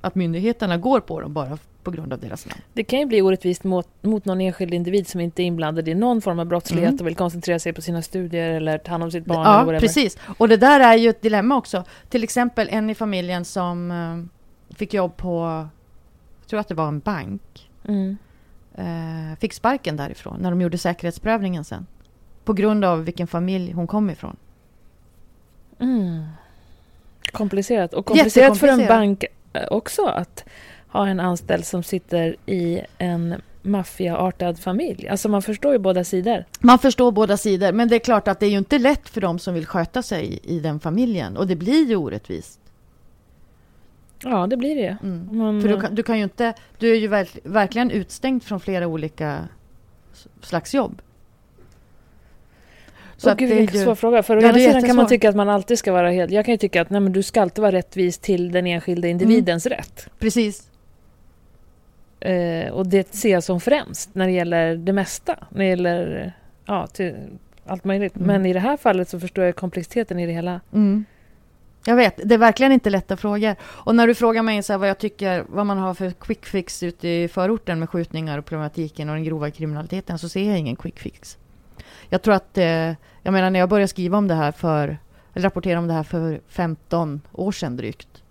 [0.00, 2.60] Att myndigheterna går på dem bara på grund av deras namn.
[2.72, 5.94] Det kan ju bli orättvist mot, mot någon enskild individ som inte är inblandad i
[5.94, 7.00] någon form av brottslighet Mm.
[7.00, 9.58] och vill koncentrera sig på sina studier eller ta hand om sitt barn eller Ja,
[9.58, 9.80] whatever.
[9.80, 10.18] precis.
[10.38, 11.84] Och det där är ju ett dilemma också.
[12.08, 15.66] Till exempel en i familjen som eh, fick jobb på,
[16.40, 18.16] jag tror att det var en bank, Mm.
[18.74, 21.86] eh, fick sparken därifrån när de gjorde säkerhetsprövningen sen.
[22.44, 24.36] På grund av vilken familj hon kom ifrån.
[25.78, 26.24] Mm.
[27.32, 27.94] Komplicerat.
[27.94, 29.24] Och komplicerat för en bank
[29.70, 30.44] också att
[30.88, 35.08] ha en anställd som sitter i en maffiaartad familj.
[35.08, 36.44] Alltså man förstår ju båda sidor.
[36.60, 39.20] Man förstår båda sidor, men det är klart att det är ju inte lätt för
[39.20, 41.36] dem som vill sköta sig i den familjen.
[41.36, 42.60] Och det blir ju orättvist.
[44.22, 44.96] Ja, det blir det.
[45.02, 45.28] Mm.
[45.30, 48.60] Men, För du kan, du kan ju inte, du är ju verk, verkligen utstängd från
[48.60, 49.48] flera olika
[50.42, 51.02] slags jobb.
[53.20, 54.22] Så att gud, det är ju- svår fråga.
[54.22, 56.30] För å Ja, ena sidan kan man tycka att man alltid ska vara helt...
[56.30, 59.08] Jag kan ju tycka att nej, men du ska alltid vara rättvis till den enskilde
[59.08, 60.08] individens rätt.
[60.18, 60.70] Precis.
[62.20, 65.36] Eh, och det ser jag som främst när det gäller det mesta.
[65.50, 66.32] När det gäller
[66.66, 66.88] ja,
[67.66, 68.16] allt möjligt.
[68.16, 68.26] Mm.
[68.26, 70.60] Men i det här fallet så förstår jag komplexiteten i det hela.
[70.72, 71.04] Mm.
[71.86, 73.56] Jag vet, det är verkligen inte lätta frågor.
[73.62, 76.82] Och när du frågar mig så vad jag tycker, vad man har för quick fix
[76.82, 80.76] ute i förorten med skjutningar och problematiken och den grova kriminaliteten så ser jag ingen
[80.76, 81.38] quick fix.
[82.10, 82.64] Jag tror att, eh,
[83.22, 84.98] jag menar när jag började skriva om det här för,
[85.34, 88.22] eller rapportera om det här för 15 år sedan drygt.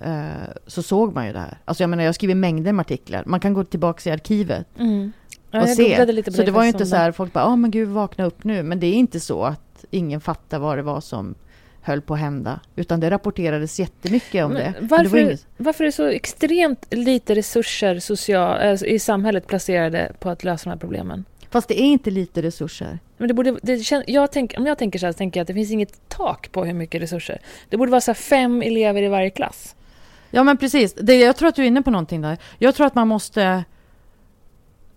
[0.00, 0.26] Eh,
[0.66, 1.58] så såg man ju det här.
[1.64, 3.22] Alltså jag menar jag skriver mängder med artiklar.
[3.26, 5.12] Man kan gå tillbaka i arkivet Mm.
[5.52, 6.06] Och se.
[6.24, 8.44] på Så det var ju inte så här, folk bara, ja men gud vakna upp
[8.44, 8.62] nu.
[8.62, 11.34] Men det är inte så att ingen fattar vad det var som
[11.80, 12.60] höll på att hända.
[12.76, 14.80] Utan det rapporterades jättemycket om Men det.
[14.80, 19.46] Det Varför, var inget, varför är det så extremt lite resurser social, alltså, i samhället
[19.46, 21.24] placerade på att lösa de här problemen?
[21.50, 22.98] Fast det är inte lite resurser.
[23.16, 25.48] Men det borde, det jag tänk, om jag tänker så här så tänker jag att
[25.48, 27.38] det finns inget tak på hur mycket resurser.
[27.68, 29.74] Det borde vara så fem elever i varje klass.
[30.30, 32.38] Ja men precis, det, jag tror att du är inne på någonting där.
[32.58, 33.64] Jag tror att man måste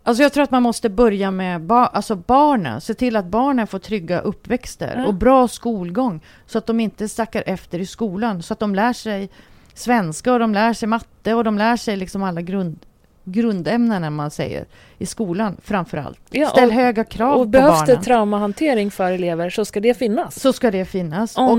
[0.04, 3.68] Alltså jag tror att man måste börja med ba, alltså barnen, se till att barnen
[3.68, 5.06] får trygga uppväxter Ja.
[5.08, 6.22] och bra skolgång.
[6.46, 9.30] Så att de inte sackar efter i skolan, så att de lär sig
[9.74, 12.80] svenska och de lär sig matte och de lär sig liksom alla grund,
[13.24, 14.66] grundämnena man säger
[14.98, 16.20] i skolan framför allt.
[16.30, 18.04] Ja, Ställ och- höga krav Och på behövs det barnen.
[18.04, 20.40] traumahantering för elever så ska det finnas.
[20.40, 21.38] så ska det finnas.
[21.38, 21.52] En Och,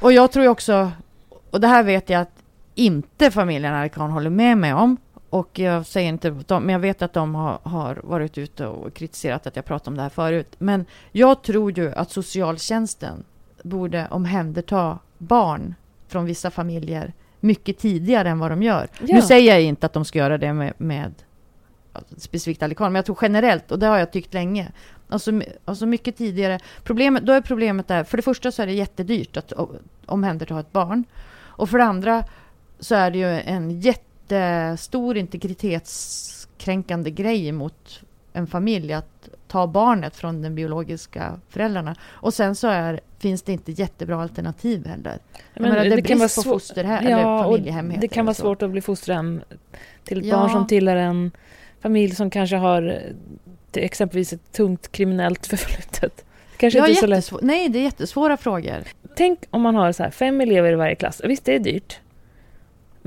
[0.00, 0.90] och jag tror också,
[1.50, 2.30] och det här vet jag att
[2.74, 4.96] inte familjen Arkan håller med mig om.
[5.30, 6.30] Och jag säger inte
[6.60, 9.96] men jag vet att de har, har varit ute och kritiserat att jag pratat om
[9.96, 10.54] det här förut.
[10.58, 13.24] Men jag tror ju att socialtjänsten
[13.62, 15.74] borde omhänderta barn
[16.08, 18.88] från vissa familjer mycket tidigare än vad de gör.
[19.00, 19.14] Ja.
[19.14, 21.12] Nu säger jag inte att de ska göra det med, med
[22.16, 24.72] specifikt Alican, men jag tror generellt, och det har jag tyckt länge.
[25.08, 26.60] Alltså, alltså mycket tidigare.
[26.82, 29.52] Problemet, då är problemet där, för det första så är det jättedyrt att
[30.06, 31.04] omhänderta ett barn.
[31.40, 32.24] Och för det andra
[32.80, 38.00] så är det ju en jättestor integritetskränkande grej mot
[38.38, 41.96] en familj att ta barnet från den biologiska föräldrarna.
[42.02, 45.18] Och sen så är, finns det inte jättebra alternativ heller.
[45.54, 48.26] Jag menar, det är brist på svår- fosterhem eller Ja, och familjehem det kan det
[48.26, 49.40] vara svårt att bli fosterhem
[50.04, 50.36] till Ja.
[50.36, 51.30] barn som tillhör en
[51.80, 53.02] familj som kanske har
[53.70, 56.24] till exempelvis ett tungt kriminellt förflutet.
[56.56, 57.32] Kanske Jag inte så lätt.
[57.42, 58.76] Nej, det är jättesvåra frågor.
[59.16, 61.20] Tänk om man har så här fem elever i varje klass.
[61.24, 62.00] Visst, det är dyrt.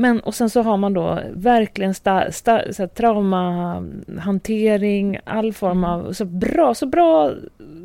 [0.01, 5.83] Men och sen så har man då verkligen sta, sta, så här, traumahantering, all form
[5.83, 7.31] av så bra, så bra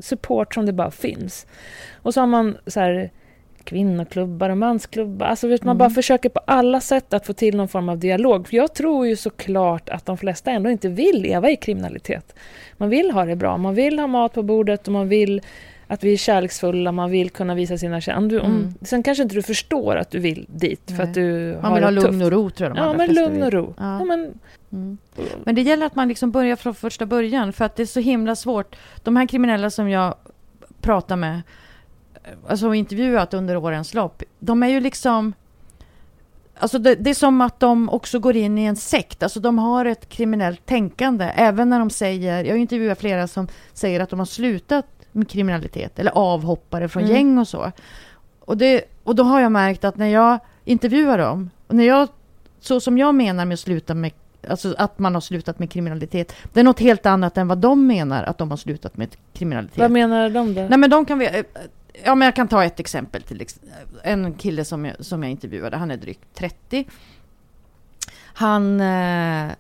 [0.01, 1.47] support som det bara finns.
[2.03, 3.11] Och så har man så här
[3.65, 5.27] kvinnoklubbar och mansklubbar.
[5.27, 8.49] Alltså vet, man bara försöker på alla sätt att få till någon form av dialog.
[8.49, 12.35] För jag tror ju såklart att de flesta ändå inte vill leva i kriminalitet.
[12.77, 15.43] Man vill ha det bra, man vill ha mat på bordet och man vill
[15.89, 18.41] att vi är kärleksfulla, man vill kunna visa sina känslor.
[18.45, 18.75] Mm.
[18.83, 21.03] Sen kanske inte du förstår att du vill dit för Nej.
[21.07, 22.25] att du Man vill ha lugn tufft.
[22.25, 23.75] och ro tror jag de Ja, men lugn och ro.
[23.79, 23.99] Ja.
[23.99, 24.05] Ja.
[24.05, 24.35] men,
[24.73, 24.99] Mm.
[25.45, 28.01] Men det gäller att man liksom börjar från första början för att det är så
[28.01, 28.77] himla svårt.
[29.03, 30.15] De här kriminella som jag
[30.81, 31.43] pratar med,
[32.49, 35.33] alltså intervjuat under årens lopp, de är ju liksom
[36.59, 39.23] Alltså det, det är som att de också går in i en sekt.
[39.23, 41.25] Alltså de har ett kriminellt tänkande.
[41.37, 44.87] Även när de säger, jag har intervjuat flera som säger att de har slutat
[45.17, 45.99] med kriminalitet.
[45.99, 47.15] Eller avhoppare från Mm.
[47.17, 47.73] gäng och så.
[48.41, 52.09] Och, det, och då har jag märkt att när jag intervjuar dem, och när jag,
[52.61, 54.13] så som jag menar med att sluta med
[54.49, 56.33] Alltså att man har slutat med kriminalitet.
[56.53, 59.79] Det är något helt annat än vad de menar att de har slutat med kriminalitet.
[59.79, 60.61] vad menar de då?
[60.61, 61.45] Nej men de kan vi...
[62.05, 63.61] Ja men jag kan ta ett exempel till ex-
[64.03, 66.87] En kille som jag, som jag intervjuade, han är drygt 30.
[68.35, 68.81] Han...
[68.81, 69.51] Eh,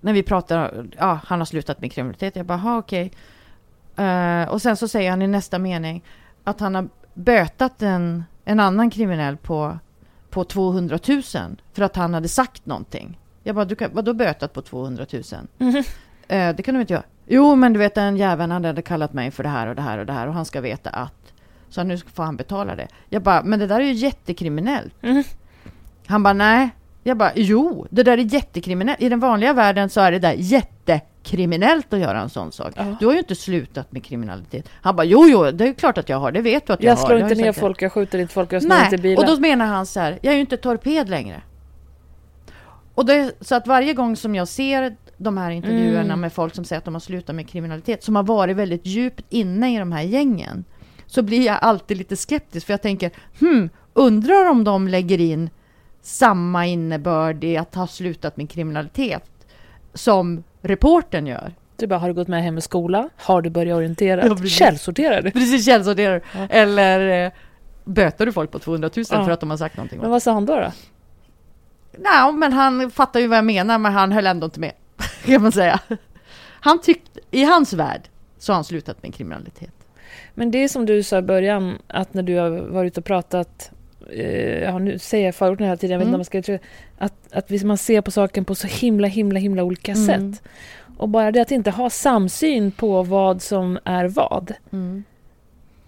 [0.00, 2.36] när vi pratar, ja han har slutat med kriminalitet.
[2.36, 3.12] Jag bara, "Aha, okej.
[3.96, 6.04] Eh, och sen så säger han i nästa mening
[6.44, 9.78] att han har bötat en, en annan kriminell på,
[10.30, 11.22] på 200 000
[11.72, 13.18] för att han hade sagt någonting.
[13.42, 15.22] Jag bara, du kan, vadå bötat på 200 000?
[15.58, 15.82] Mhm.
[16.28, 17.04] Eh, det kan du inte göra.
[17.26, 19.82] Jo, men du vet den jäveln han hade kallat mig för det här och det
[19.82, 21.32] här och det här och han ska veta att.
[21.68, 22.88] Så nu får han betala det.
[23.08, 25.02] Jag bara, men det där är ju jättekriminellt.
[25.02, 25.24] Mhm.
[26.06, 26.70] Han bara, nej.
[27.02, 29.02] Jag bara, jo, det där är jättekriminellt.
[29.02, 30.34] I den vanliga världen så är det där
[31.24, 32.72] jättekriminellt att göra en sån sak.
[32.76, 32.96] Ja.
[33.00, 34.68] Du har ju inte slutat med kriminalitet.
[34.82, 36.32] Han bara, jo, jo, det är klart att jag har.
[36.32, 37.06] Det vet du att jag, Jag har.
[37.06, 39.22] slår Det har inte jag ner folk, jag skjuter inte folk, jag snor inte bilar.
[39.22, 41.42] och då menar han så här, jag är ju inte torped längre.
[42.94, 46.20] Och det, så att varje gång som jag ser de här intervjuerna Mm.
[46.20, 49.24] med folk som säger att de har slutat med kriminalitet, som har varit väldigt djupt
[49.30, 50.64] inne i de här gängen,
[51.06, 53.10] så blir jag alltid lite skeptisk, för jag tänker,
[53.40, 55.50] hmm, undrar om de lägger in
[56.02, 59.30] samma innebörd i att ha slutat med kriminalitet
[59.94, 61.52] som reporten gör.
[61.76, 63.08] Du bara, har du gått med hem i skola?
[63.16, 64.26] Har du börjat orientera?
[64.26, 64.52] Ja, precis.
[64.58, 65.30] Källsorterar du?
[65.30, 66.22] Precis, källsorterar.
[66.34, 66.46] Ja.
[66.50, 67.32] Eller eh,
[67.84, 69.24] böter du folk på 200 000 Ja.
[69.24, 70.00] för att de har sagt någonting?
[70.00, 70.54] Men vad sa han då?
[70.60, 70.72] då?
[71.98, 74.72] Nej, men han fattar ju vad jag menar, men han höll ändå inte med,
[75.24, 75.80] kan man säga.
[76.60, 78.00] Han tyckte, i hans värld,
[78.38, 79.70] så har han slutat med kriminalitet.
[80.34, 83.70] Men det är som du sa i början, att när du har varit och pratat,
[84.12, 86.18] eh, ja, nu säger jag förorten hela tiden, inte Mm.
[86.18, 86.42] man ska
[86.98, 90.06] att, att man ser på saken på så himla, himla, himla olika Mm.
[90.06, 90.42] sätt.
[90.96, 94.52] Och bara det att inte ha samsyn på vad som är vad,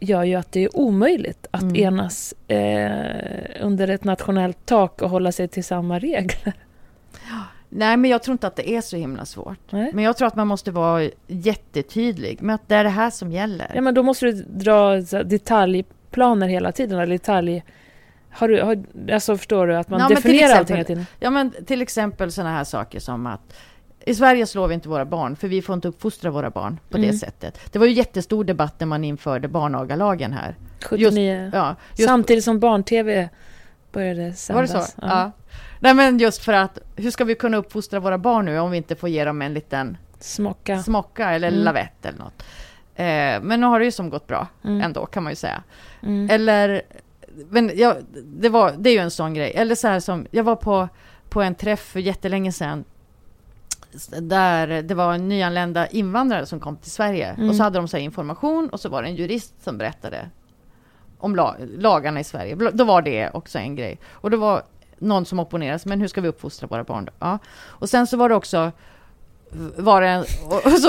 [0.00, 1.76] gör ju att det är omöjligt att Mm.
[1.76, 6.52] enas eh, under ett nationellt tak och hålla sig till samma regler.
[7.68, 9.58] Nej, men jag tror inte att det är så himla svårt.
[9.72, 9.90] Nej.
[9.94, 13.32] Men jag tror att man måste vara jättetydlig med att det är det här som
[13.32, 13.70] gäller.
[13.74, 17.62] Ja, men då måste du dra detaljplaner hela tiden, eller detalj...
[18.36, 21.06] Har du, har, alltså förstår du, att man Ja, definierar exempel- allting hela tiden?
[21.20, 23.56] Ja, men till exempel sådana här saker som att
[24.04, 26.96] i Sverige slår vi inte våra barn, för vi får inte uppfostra våra barn på
[26.98, 27.10] Mm.
[27.10, 27.60] det sättet.
[27.72, 30.54] Det var ju jättestor debatt när man införde barnagalagen här.
[30.84, 31.50] 79.
[31.54, 33.28] Ja, just, Samtidigt som barn-tv
[33.92, 34.70] började sändas.
[34.74, 34.92] var det så?
[35.02, 35.30] Ja.
[35.80, 38.76] Nej, men just för att hur ska vi kunna uppfostra våra barn nu om vi
[38.76, 40.82] inte får ge dem en liten Smocka.
[40.82, 41.60] smocka eller Mm.
[41.64, 42.42] lavett eller något.
[42.94, 44.80] Eh, men nu har det ju som gått bra Mm.
[44.80, 45.62] ändå, kan man ju säga.
[46.02, 46.30] Mm.
[46.30, 46.82] Eller,
[47.50, 49.52] men jag, det, var, det är ju en sån grej.
[49.54, 50.88] Eller så här som, jag var på,
[51.28, 52.84] på en träff för jättelänge sedan.
[54.20, 57.26] Där det var nyanlända invandrare som kom till Sverige.
[57.26, 57.48] Mm.
[57.48, 60.30] Och så hade de så information och så var det en jurist som berättade
[61.18, 62.54] om la, lagarna i Sverige.
[62.72, 63.98] Då var det också en grej.
[64.10, 64.62] Och det var
[64.98, 67.12] någon som opponerade sig, men hur ska vi uppfostra våra barn då?
[67.18, 67.38] Ja.
[67.58, 68.72] Och sen så var det också
[69.76, 70.20] var det en,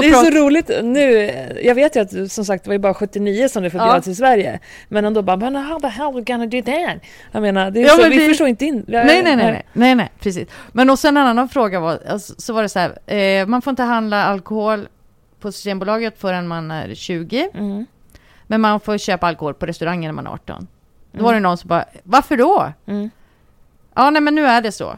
[0.01, 1.31] det är så roligt nu.
[1.63, 4.11] Jag vet ju att som sagt det var ju bara 79 som det förbjöds Ja.
[4.11, 4.59] i Sverige.
[4.89, 7.01] Men ändå bara, men how the hell are we gonna do that?
[7.31, 8.85] Jag menar, det är Ja, så, men vi det- förstår inte in...
[8.87, 10.47] Nej, nej, nej, nej, nej, nej, precis.
[10.71, 13.61] Men och sen en annan fråga var, alltså, så var det så här, eh, man
[13.61, 14.87] får inte handla alkohol
[15.39, 17.85] på Systembolaget förrän man är 20, Mm.
[18.47, 20.67] men man får köpa alkohol på restaurangen när man är 18.
[21.11, 21.25] Då Mm.
[21.25, 22.71] var det någon som bara, varför då?
[22.87, 23.09] Mm.
[23.95, 24.95] Ja, nej, men nu är det så.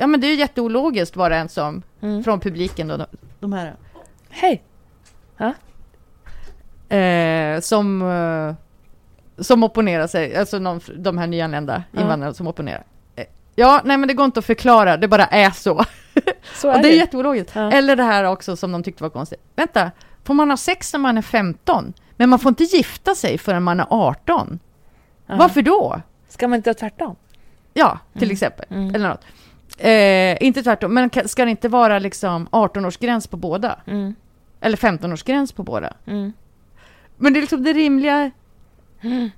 [0.00, 2.24] Ja, men det är ju jätteologiskt var det en som, Mm.
[2.24, 3.06] från publiken då, de,
[3.40, 3.74] de här,
[4.30, 4.62] Hej!
[6.88, 8.54] eh, som, eh,
[9.44, 12.00] som opponerar sig, alltså någon, de här nyanlända Ja.
[12.00, 12.84] invandrarna som opponerar.
[13.16, 13.24] Eh,
[13.54, 15.84] Ja, nej men det går inte att förklara, det bara är så.
[16.54, 16.96] Så är Och det är det.
[16.96, 17.50] jätteologiskt.
[17.54, 17.70] Ja.
[17.72, 19.40] Eller det här också som de tyckte var konstigt.
[19.56, 19.90] Vänta,
[20.24, 21.92] får man ha sex när man är 15?
[22.16, 24.58] Men man får inte gifta sig förrän man är 18.
[25.26, 25.36] Ja.
[25.36, 26.00] Varför då?
[26.28, 27.16] Ska man inte göra tvärtom?
[27.74, 28.66] Ja, till exempel.
[28.70, 29.24] Eller något.
[29.78, 33.78] Eh, inte tvärtom, men ka- ska det inte vara liksom 18-årsgräns på båda?
[33.86, 34.14] Mm.
[34.60, 35.92] Eller 15-årsgräns på båda?
[36.06, 36.32] Mm.
[37.16, 38.30] Men det är liksom det rimliga...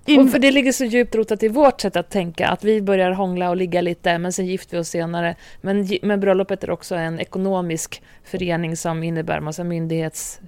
[0.06, 2.82] In- Och för det ligger så djupt rotat i vårt sätt att tänka, att vi
[2.82, 5.34] börjar hångla och ligga lite, men sen gifter vi oss senare.
[5.60, 10.40] Men, men bröllopet är också en ekonomisk förening som innebär massa myndighets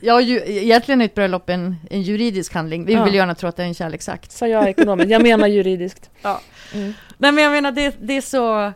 [0.00, 2.84] Ja, ju, egentligen är ett bröllop en, en juridisk handling.
[2.84, 3.04] Vi Ja.
[3.04, 4.32] vill gärna tro att det är en kärleksakt.
[4.32, 5.10] Sa jag ekonomiskt?
[5.10, 6.10] Jag menar juridiskt.
[6.22, 6.40] Ja.
[6.74, 6.92] Mm.
[7.18, 8.72] Nej, men jag menar, det, det är så...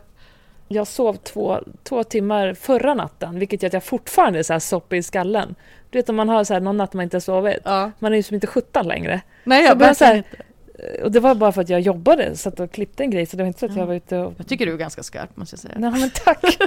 [0.73, 4.59] Jag sov två, två timmar förra natten, vilket gör att jag fortfarande är så här
[4.59, 5.55] soppig i skallen.
[5.89, 7.57] Du vet om man har så här någon natt man inte har sovit.
[7.63, 7.91] Ja.
[7.99, 9.21] Man är ju som inte 17 längre.
[9.43, 11.03] Nej, Så jag, så verkligen här- inte.
[11.03, 13.43] Och det var bara för att jag jobbade, satt och klippte en grej, så det
[13.43, 14.33] var inte så att jag var ute och...
[14.37, 15.73] jag tycker du är ganska skarp, måste jag säga.
[15.77, 16.57] Nej men tack!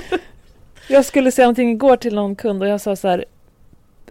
[0.88, 3.24] Jag skulle säga någonting igår till någon kund och jag sa så här,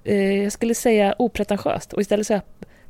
[0.03, 2.41] eh, jag skulle säga opretentiöst och istället säga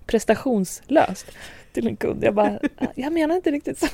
[0.06, 1.26] prestationslöst
[1.74, 2.24] till en kund.
[2.24, 2.60] Jag bara,
[2.96, 3.88] jag menar inte riktigt så.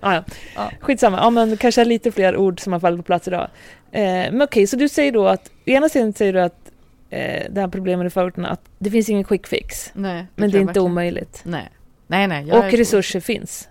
[0.00, 0.24] Ah, ja.
[0.56, 0.70] Ja.
[0.80, 3.48] Skitsamma, ja, men kanske lite fler ord som har fallit på plats idag.
[3.92, 6.70] Eh, men okej, så du säger då att, i ena sidan säger du att
[7.10, 9.90] eh, det här problemet i förorterna, att det finns ingen quick fix.
[9.94, 10.86] Nej, Men det tror är inte verkligen.
[10.86, 11.40] omöjligt.
[11.44, 11.68] Nej,
[12.06, 12.52] nej, nej.
[12.52, 13.68] Och resurser finns.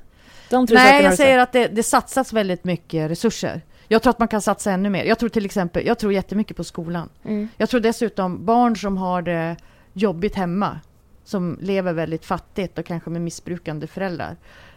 [0.50, 3.62] De tre Nej, jag säger att det, det satsas väldigt mycket resurser.
[3.88, 5.04] Jag tror att man kan satsa ännu mer.
[5.04, 7.10] Jag tror till exempel, jag tror jättemycket på skolan.
[7.26, 7.50] Mm.
[7.58, 9.56] Jag tror dessutom barn som har det
[9.94, 10.80] jobbigt hemma,
[11.24, 14.36] som lever väldigt fattigt och kanske med missbrukande föräldrar.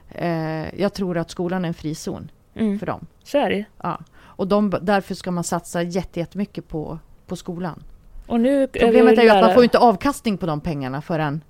[0.08, 2.78] Eh, jag tror att skolan är en frizon Mm.
[2.78, 3.06] för dem.
[3.24, 3.64] Så är det.
[3.82, 4.00] Ja.
[4.16, 7.82] Och de, därför ska man satsa jätte- jättemycket på, på skolan.
[8.26, 11.40] Och nu Problemet är ju att man får inte avkastning på de pengarna förrän,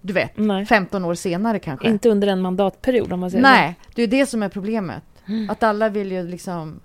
[0.00, 0.66] du vet, Nej.
[0.66, 1.88] 15 år senare kanske.
[1.88, 5.02] Inte under en mandatperiod om man säger Nej, det är det som är problemet.
[5.28, 5.50] Mm.
[5.50, 6.80] Att alla vill ju liksom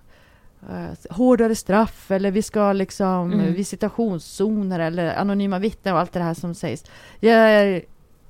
[0.70, 3.40] eh, hårdare straff eller vi ska liksom Mm.
[3.40, 3.54] mm.
[3.54, 6.84] visitationszoner eller anonyma vittnen och allt det här som sägs.
[7.20, 7.82] Jag är,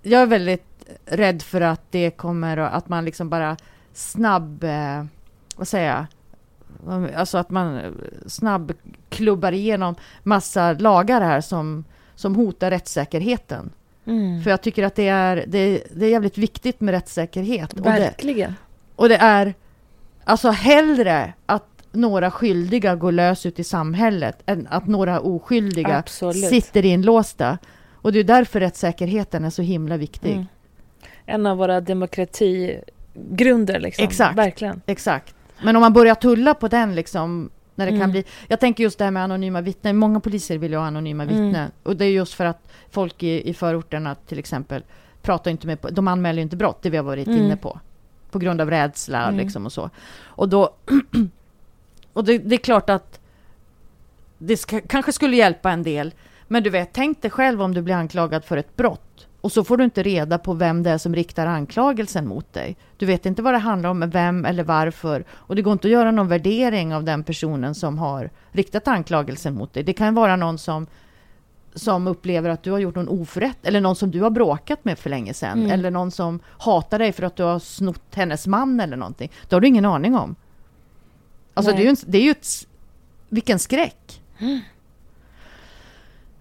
[0.02, 0.71] jag är väldigt
[1.06, 3.58] rädd för att det kommer att- man liksom bara
[3.94, 5.06] snabb, eh,
[5.56, 6.06] vad säger jag,
[7.16, 7.92] alltså att man eh,
[8.28, 8.72] snabb
[9.10, 11.84] klubbar igenom massa lagar här som,
[12.16, 13.70] som hotar rättssäkerheten.
[14.06, 14.44] Mm.
[14.44, 17.74] För jag tycker att det är, det, det är jävligt viktigt med rättssäkerhet.
[17.74, 18.54] Och det, Verkligen.
[18.96, 19.54] och det är
[20.24, 26.50] alltså hellre att några skyldiga går lös ut i samhället än att några oskyldiga Absolut.
[26.50, 27.58] sitter inlåsta.
[27.92, 30.32] Och det är därför rättssäkerheten är så himla viktig.
[30.32, 30.46] Mm.
[31.26, 34.04] En av våra demokratigrunder liksom.
[34.06, 34.38] Exakt.
[34.38, 34.82] Verkligen.
[34.86, 35.36] Exakt.
[35.64, 38.02] Men om man börjar tulla på den liksom, när det Mm.
[38.02, 38.24] kan bli...
[38.48, 39.98] Jag tänker just det här med anonyma vittnen.
[39.98, 41.36] Många poliser vill ju ha anonyma Mm.
[41.36, 41.72] vittnen.
[41.84, 44.84] Och det är just för att folk i, i förorterna till exempel
[45.22, 45.78] pratar inte med...
[45.92, 47.40] De anmäler inte brott, det vi har varit Mm.
[47.40, 47.80] inne på.
[48.32, 49.38] På grund av rädsla Mm.
[49.38, 49.90] liksom och så.
[50.24, 50.74] Och då...
[52.14, 53.20] och det, det är klart att
[54.38, 56.14] det ska, kanske skulle hjälpa en del.
[56.48, 59.02] Men du vet, tänk dig själv om du blir anklagad för ett brott.
[59.42, 62.78] Och så får du inte reda på vem det är som riktar anklagelsen mot dig.
[62.98, 65.26] Du vet inte vad det handlar om, vem eller varför.
[65.32, 69.54] Och det går inte att göra någon värdering av den personen som har riktat anklagelsen
[69.54, 69.84] mot dig.
[69.84, 70.88] Det kan vara någon som,
[71.74, 73.66] som upplever att du har gjort någon oförrätt.
[73.66, 75.60] Eller någon som du har bråkat med för länge sedan.
[75.60, 75.72] Mm.
[75.72, 79.32] Eller någon som hatar dig för att du har snott hennes man eller någonting.
[79.50, 80.36] Det har du ingen aning om.
[81.54, 81.78] Alltså Nej.
[81.78, 82.48] det är ju, en, det är ju ett...
[83.30, 84.22] Vilken skräck!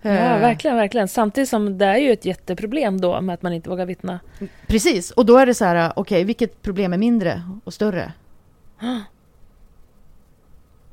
[0.02, 1.08] Ja, Eh, verkligen, verkligen.
[1.08, 4.20] Samtidigt som det är ju ett jätteproblem då med att man inte vågar vittna.
[4.66, 8.12] Precis, och då är det så här, okej, vilket problem är mindre och större?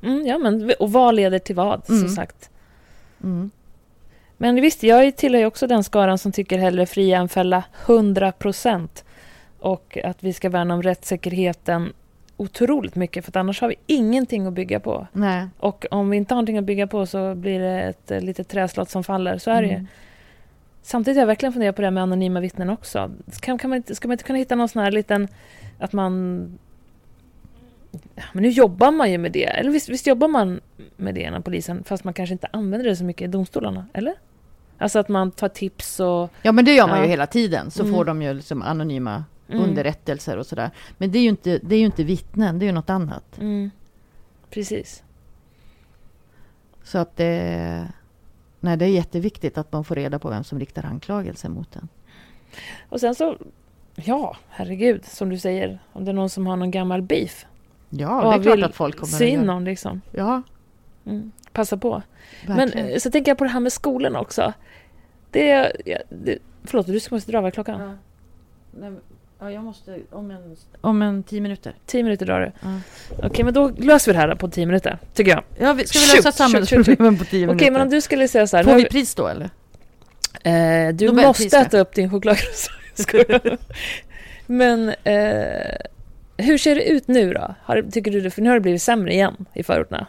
[0.01, 2.09] Mm, ja, men och vad leder till vad, som Mm.
[2.09, 2.49] sagt.
[3.23, 3.51] Mm.
[4.37, 8.31] Men visst, jag tillhör ju också den skaran som tycker hellre fria än fälla 100
[8.31, 9.05] procent.
[9.59, 11.93] Och att vi ska värna om rättssäkerheten
[12.37, 15.07] otroligt mycket, för annars har vi ingenting att bygga på.
[15.13, 15.47] Nej.
[15.59, 18.47] Och om vi inte har någonting att bygga på så blir det ett eh, litet
[18.47, 19.37] träslott som faller.
[19.37, 19.73] Så är det ju.
[19.73, 19.87] Mm.
[20.81, 23.11] Samtidigt har jag verkligen funderat på det här med anonyma vittnen också.
[23.39, 25.27] Kan, kan man inte, ska man inte kunna hitta någon sån här liten...
[25.79, 26.47] Att man...
[28.15, 29.45] Ja, Men nu jobbar man ju med det.
[29.45, 30.59] Eller visst, visst jobbar man
[30.97, 34.13] med det inom polisen, fast man kanske inte använder det så mycket i domstolarna, eller?
[34.77, 36.29] Alltså att man tar tips och...
[36.41, 37.03] Ja, men det gör man Ja.
[37.03, 37.71] ju hela tiden.
[37.71, 37.95] Så Mm.
[37.95, 40.71] får de ju liksom anonyma Mm, underrättelser och sådär.
[40.97, 43.37] Men det är, ju inte, det är ju inte vittnen, det är ju något annat.
[43.37, 43.71] Mm,
[44.49, 45.03] precis.
[46.83, 47.87] Så att det...
[48.59, 51.87] Nej, det är jätteviktigt att man får reda på vem som riktar anklagelser mot en.
[52.89, 53.37] Och sen så...
[53.95, 55.79] Ja, herregud, som du säger.
[55.93, 57.45] Om det är någon som har någon gammal beef.
[57.89, 59.45] Ja, det är klart att folk kommer se in göra.
[59.45, 60.01] någon liksom.
[60.11, 60.41] Ja,
[61.05, 62.01] Mm, passa på.
[62.47, 62.87] Men verkligen.
[62.89, 64.53] eh, så tänker jag på det här med skolan också.
[65.31, 67.79] Det, ja, det, förlåt, du ska måste dra vad klockan?
[67.79, 67.97] Nej,
[68.71, 68.99] men
[69.39, 71.75] Ja, jag måste om en, om en tio minuter.
[71.85, 72.51] Tio minuter drar det.
[72.61, 72.79] Ja.
[73.23, 75.43] Okej, men då löser vi det här på tio minuter, tycker jag.
[75.59, 77.71] Ja, vi, ska vi lösa samhällsproblemen på tio Okej, minuter?
[77.71, 78.63] men om du skulle säga så här.
[78.63, 79.49] Får vi pris då eller?
[80.43, 82.77] Eh, du Nobelpris, måste äta upp din chokladkroissant.
[82.93, 83.57] Skojar.
[84.47, 85.75] Men eh,
[86.37, 87.55] hur ser det ut nu då?
[87.63, 90.07] Har, tycker du för nu har det blivit sämre igen i förorterna.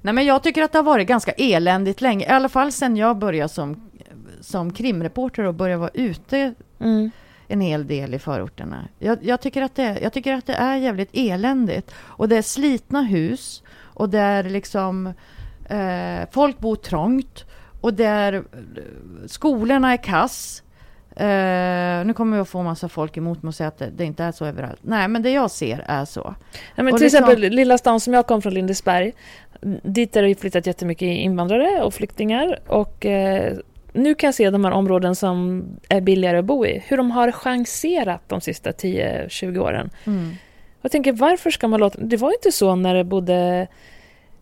[0.00, 2.26] Nej, men jag tycker att det har varit ganska eländigt länge.
[2.26, 3.90] I alla fall sen jag började som,
[4.40, 7.10] som krimreporter och började vara ute Mm.
[7.54, 8.88] En hel del i förorterna.
[8.98, 11.94] Jag, jag, tycker att det, jag tycker att det är jävligt eländigt.
[11.98, 15.06] Och det är slitna hus och det är liksom
[15.68, 17.44] eh, folk bor trångt
[17.80, 18.42] och där eh,
[19.26, 20.62] skolorna är kass.
[21.16, 24.24] Eh, nu kommer jag få massa folk emot mig och säga att det, det inte
[24.24, 24.80] är så överallt.
[24.82, 26.34] Nej, men det jag ser är så.
[26.74, 29.12] Ja, men Och till liksom- exempel lilla stan som jag kom från, Lindesberg.
[29.82, 32.58] Dit har det flyttat jättemycket invandrare och flyktingar.
[32.66, 33.56] Och eh,
[33.94, 36.82] nu kan jag se de här områden som är billigare att bo i.
[36.86, 39.90] Hur de har chanserat de sista 10-20 åren.
[40.82, 41.98] Jag tänker, varför ska man låta...
[42.00, 43.66] Det var inte så när det bodde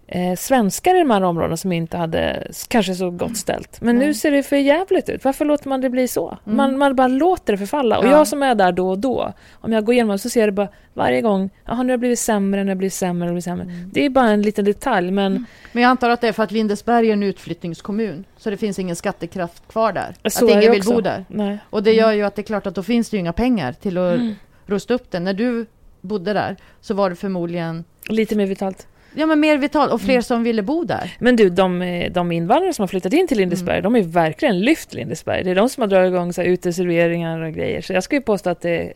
[0.07, 3.80] eh, svenskar i de här områdena som inte hade kanske så gott ställt.
[3.80, 4.14] Men nu Nej.
[4.14, 5.24] ser det för jävligt ut.
[5.24, 6.38] Varför låter man det bli så?
[6.46, 6.57] Mm.
[6.57, 7.98] Man, man bara låter det förfalla.
[7.98, 8.11] Och Ja.
[8.11, 10.53] jag som är där då och då, om jag går igenom så ser jag det
[10.53, 13.20] bara varje gång, jaha nu har det blivit sämre, nu har det blivit sämre, nu
[13.20, 13.64] har det blivit sämre.
[13.64, 13.90] Mm.
[13.92, 16.50] Det är bara en liten detalj, men Men jag antar att det är för att
[16.53, 18.24] Lindesberg är en utflyttningskommun.
[18.36, 20.14] Så det finns ingen skattekraft kvar där.
[20.30, 20.94] så att ingen vill också.
[20.94, 21.24] bo där.
[21.28, 21.59] Nej.
[21.70, 23.72] Och det gör ju att det är klart att då finns det ju inga pengar
[23.72, 24.34] till att Mm.
[24.66, 25.24] rusta upp den.
[25.24, 25.66] När du
[26.00, 28.86] bodde där så var det förmodligen Lite mer vitalt.
[29.15, 30.23] Ja, men mer vitalt och fler Mm.
[30.23, 31.17] som ville bo där.
[31.19, 33.83] Men du, de, eh, de invandrare som har flyttat in till Lindesberg, Mm.
[33.83, 35.45] de har ju verkligen lyft Lindesberg.
[35.45, 37.81] Det är de som har dragit igång så här uteserveringar och grejer.
[37.83, 38.93] Så jag ju påstå att det,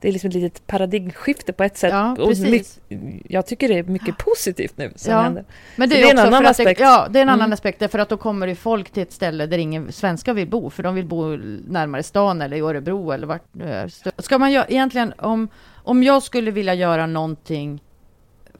[0.00, 1.90] det är liksom ett litet paradigmskifte på ett sätt.
[1.92, 2.80] Ja, Och precis.
[2.88, 5.20] my- jag tycker det är mycket positivt nu som Ja.
[5.20, 5.44] händer.
[5.76, 6.78] Men det är, det är en annan aspekt.
[6.78, 7.52] Det, ja, det är en annan Mm.
[7.52, 7.78] aspekt.
[7.80, 10.70] Därför att då kommer det folk till ett ställe där ingen svenskar vill bo.
[10.70, 11.36] För de vill bo
[11.68, 14.22] närmare stan eller i Örebro eller vart det är.
[14.22, 15.48] Ska man göra, egentligen, om,
[15.84, 17.80] om jag skulle vilja göra någonting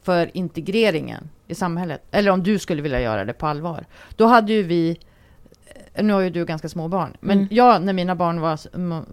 [0.07, 3.85] för integreringen i samhället, eller om du skulle vilja göra det på allvar,
[4.17, 4.99] då hade ju vi
[6.03, 7.49] nu har ju du ganska små barn, men Mm.
[7.51, 8.59] jag när mina barn var,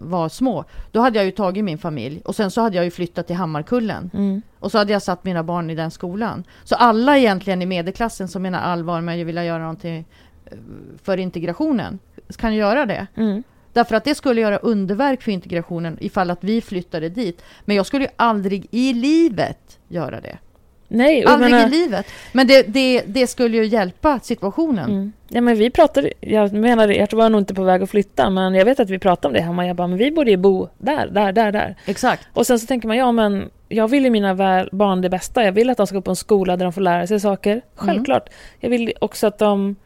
[0.08, 2.90] var små, då hade jag ju tagit min familj och sen så hade jag ju
[2.90, 4.10] flyttat till Hammarkullen.
[4.14, 4.42] Mm.
[4.60, 6.44] Och så hade jag satt mina barn i den skolan.
[6.64, 10.04] Så alla egentligen i medelklassen som menar allvar med att vilja göra någonting
[10.46, 10.58] eh,
[11.02, 11.98] för integrationen
[12.38, 13.06] kan göra det.
[13.16, 13.42] Mm.
[13.72, 17.42] Därför att det skulle göra underverk för integrationen ifall att vi flyttade dit.
[17.64, 20.38] Men jag skulle ju aldrig i livet göra det.
[20.88, 22.06] Nej, Aldrig menar- i livet.
[22.32, 24.90] Men det, det, det skulle ju hjälpa situationen.
[24.90, 25.12] Mm.
[25.28, 28.54] Ja, men vi pratade, jag menar, jag var nog inte på väg att flytta, men
[28.54, 29.66] jag vet att vi pratade om det hemma.
[29.66, 31.76] Jag bara, men vi borde ju bo där, där, där, där.
[31.86, 32.28] Exakt.
[32.32, 34.34] Och sen så tänker man, ja men jag vill ju mina
[34.72, 35.44] barn det bästa.
[35.44, 37.62] Jag vill att de ska gå på en skola där de får lära sig saker.
[37.74, 38.28] Självklart.
[38.60, 39.76] Jag vill också att de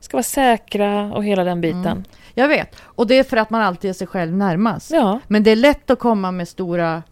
[0.00, 1.86] ska vara säkra och hela den biten.
[1.86, 2.04] Mm.
[2.34, 2.76] Jag vet.
[2.82, 4.90] Och det är för att man alltid är sig själv närmast.
[4.90, 7.02] Ja, Men det är lätt att komma med stora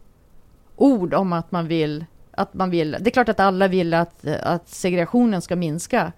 [0.76, 2.04] ord om att man vill,
[2.38, 2.90] att man vill.
[3.00, 6.12] Det är klart att alla vill att, att segregationen ska minska.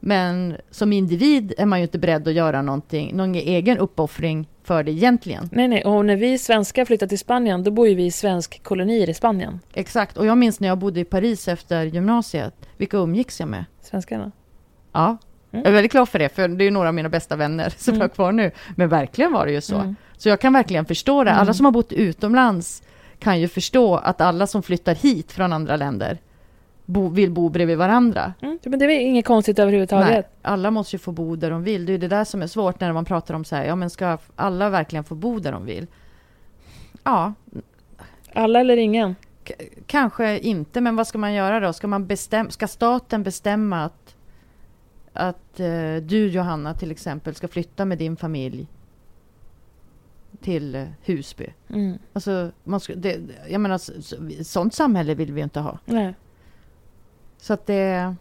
[0.00, 4.82] Men som individ är man ju inte beredd att göra någonting, någon egen uppoffring för
[4.82, 5.48] det egentligen.
[5.52, 5.84] nej nej.
[5.84, 9.14] Och när vi svenskar flyttar till Spanien, då bor ju vi i svensk kolonier i
[9.14, 9.60] Spanien.
[9.74, 10.16] Exakt.
[10.16, 12.54] Och jag minns när jag bodde i Paris efter gymnasiet.
[12.76, 13.64] Vilka umgicks jag med?
[13.82, 14.32] Svenskarna.
[14.92, 15.06] Ja.
[15.06, 15.62] Mm.
[15.64, 17.92] Jag är väldigt glad för det, för det är några av mina bästa vänner som
[17.94, 18.00] Mm.
[18.00, 18.50] jag har kvar nu.
[18.76, 19.76] Men verkligen var det ju så.
[19.76, 19.96] Mm.
[20.16, 21.30] Så jag kan verkligen förstå det.
[21.32, 21.54] Alla Mm.
[21.54, 22.82] som har bott utomlands
[23.18, 26.18] kan ju förstå att alla som flyttar hit från andra länder
[26.84, 28.34] bo, vill bo bredvid varandra.
[28.42, 28.58] Mm.
[28.64, 30.08] Men det är inget konstigt överhuvudtaget.
[30.10, 31.86] Nej, alla måste ju få bo där de vill.
[31.86, 33.90] Det är det där som är svårt när man pratar om så här, ja men
[33.90, 35.86] ska alla verkligen få bo där de vill?
[37.04, 37.32] Ja,
[38.32, 39.16] Alla eller ingen.
[39.46, 39.54] k-
[39.86, 41.72] kanske inte, men vad ska man göra då?
[41.72, 44.14] Ska, man bestäm ska staten bestämma att,
[45.12, 48.66] att eh, du Johanna till exempel ska flytta med din familj
[50.46, 51.46] till eh, Husby?
[51.70, 51.98] Mm.
[52.12, 55.78] Alltså, man ska, det, jag menar, så, så, sånt samhälle vill vi inte ha.
[55.84, 56.14] Nej.
[57.38, 58.14] Så att det...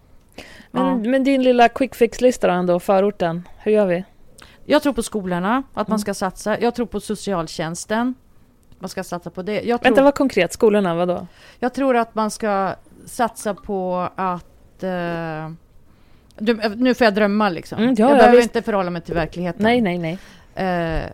[0.72, 0.96] Men, ja.
[1.10, 3.48] men din lilla quick fix-lista då ändå, förorten.
[3.58, 4.04] Hur gör vi?
[4.66, 6.00] Jag tror på skolorna, att man Mm.
[6.00, 6.60] ska satsa.
[6.60, 8.16] Jag tror på socialtjänsten.
[8.80, 9.54] Man ska satsa på det.
[9.62, 10.54] Jag tror, Vänta, vad konkret?
[10.54, 11.28] Skolorna, vad då?
[11.60, 14.84] jag tror att man ska satsa på att...
[14.84, 15.50] Eh,
[16.38, 17.78] du, nu får jag drömma liksom.
[17.78, 18.56] Mm, ja, jag ja, behöver visst.
[18.56, 19.64] inte förhålla mig till verkligheten.
[19.64, 20.18] Nej, nej, nej.
[20.56, 21.12] Eh,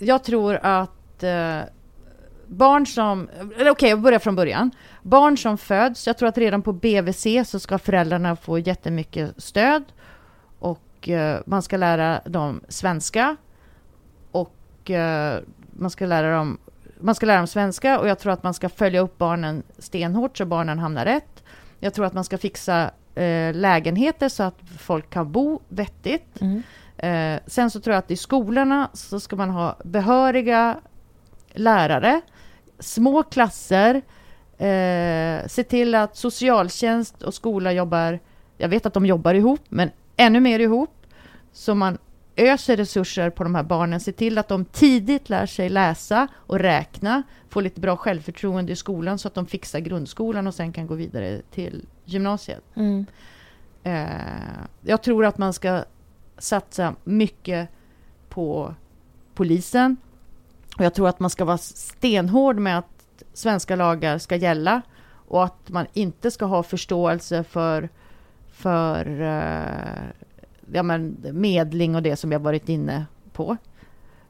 [0.00, 1.60] jag tror att eh,
[2.46, 3.28] barn som...
[3.58, 4.70] Eller okej, jag börjar från början.
[5.02, 9.84] Barn som föds, jag tror att redan på BVC så ska föräldrarna få jättemycket stöd.
[10.58, 13.36] Och eh, man ska lära dem svenska.
[14.30, 15.40] Och eh,
[15.72, 16.58] man ska lära dem
[17.02, 20.38] man ska lära dem svenska och jag tror att man ska följa upp barnen stenhårt
[20.38, 21.44] så barnen hamnar rätt.
[21.78, 26.40] Jag tror att man ska fixa eh, lägenheter så att folk kan bo vettigt.
[26.40, 26.62] Mm.
[27.02, 30.80] Eh, sen så tror jag att i skolorna så ska man ha behöriga
[31.52, 32.20] lärare,
[32.78, 33.94] små klasser,
[34.58, 38.18] eh, se till att socialtjänst och skola jobbar,
[38.56, 41.06] jag vet att de jobbar ihop, men ännu mer ihop,
[41.52, 41.98] så man
[42.36, 46.58] öser resurser på de här barnen, se till att de tidigt lär sig läsa och
[46.58, 50.86] räkna, få lite bra självförtroende i skolan så att de fixar grundskolan och sen kan
[50.86, 52.64] gå vidare till gymnasiet.
[52.74, 53.06] Mm.
[53.82, 54.06] Eh,
[54.80, 55.84] jag tror att man ska
[56.42, 57.68] satsa mycket
[58.28, 58.74] på
[59.34, 59.96] polisen.
[60.78, 64.82] Och jag tror att man ska vara stenhård med att svenska lagar ska gälla
[65.30, 67.88] och att man inte ska ha förståelse för,
[68.48, 70.24] för eh,
[70.72, 73.56] ja, men medling och det som jag varit inne på.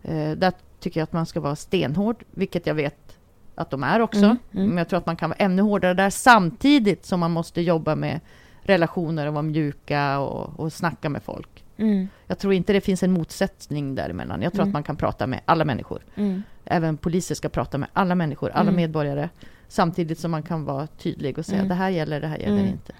[0.02, 3.18] Eh, där tycker jag att man ska vara stenhård, vilket jag vet
[3.54, 4.24] att de är också.
[4.24, 4.68] Mm, mm.
[4.68, 7.94] Men jag tror att man kan vara ännu hårdare där samtidigt som man måste jobba
[7.94, 8.20] med
[8.62, 11.64] relationer och vara mjuka och, och snacka med folk.
[11.80, 12.08] Mm.
[12.26, 14.42] Jag tror inte det finns en motsättning däremellan.
[14.42, 14.70] Jag tror Mm.
[14.70, 16.02] att man kan prata med alla människor.
[16.14, 16.42] Mm.
[16.64, 18.76] Även poliser ska prata med alla människor, alla Mm.
[18.76, 19.28] medborgare.
[19.68, 21.68] Samtidigt som man kan vara tydlig och säga Mm.
[21.68, 22.92] det här gäller, det här gäller inte.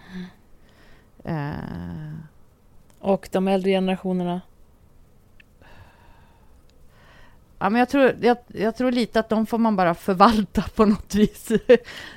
[1.24, 1.51] Eh,
[3.01, 4.41] Och de äldre generationerna.
[7.59, 10.85] Ja, men jag, tror, jag, jag tror lite att de får man bara förvalta på
[10.87, 11.49] något vis.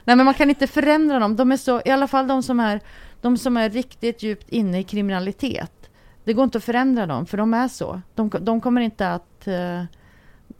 [0.04, 1.36] Nej, men man kan inte förändra dem.
[1.36, 2.80] De är så, i alla fall de som är,
[3.22, 5.83] de som är riktigt djupt inne i kriminalitet.
[6.24, 8.02] Det går inte att förändra dem, för de är så.
[8.16, 9.48] De, de kommer inte att...
[9.48, 9.84] eh,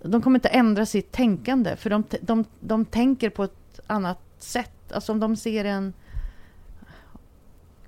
[0.02, 4.92] De kommer inte ändra sitt tänkande, för de, de, de tänker på ett annat sätt.
[4.92, 5.94] Alltså om de ser en...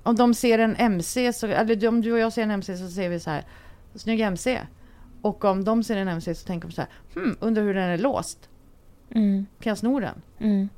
[0.04, 2.88] Om de ser en MC, så, eller om du och jag ser en MC så
[2.90, 3.46] ser vi så här,
[3.96, 4.62] snygg MC.
[5.22, 7.90] Och om de ser en MC så tänker de så här, hmm, undrar hur den
[7.90, 8.50] är låst.
[9.10, 9.46] Mm.
[9.60, 10.22] Kan jag sno den?
[10.40, 10.70] Mm.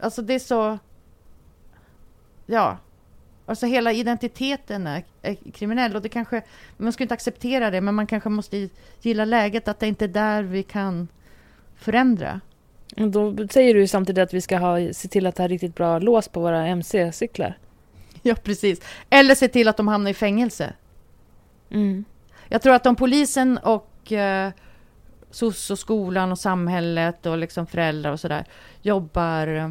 [0.00, 0.78] Alltså det är så...
[2.46, 2.78] Ja.
[3.46, 6.42] Alltså hela identiteten är, är kriminell och det kanske...
[6.76, 8.68] Man ska inte acceptera det, men man kanske måste
[9.00, 11.08] gilla läget att det inte är där vi kan
[11.76, 12.40] förändra.
[12.96, 16.28] Då säger du samtidigt att vi ska ha, se till att ha riktigt bra lås
[16.28, 17.58] på våra MC-cyklar.
[18.22, 18.80] Ja, precis.
[19.10, 20.72] Eller se till att de hamnar i fängelse.
[21.70, 22.04] Mm.
[22.48, 24.50] Jag tror att om polisen och eh,
[25.30, 28.44] SOS och skolan och samhället och liksom föräldrar och sådär
[28.82, 29.70] jobbar eh,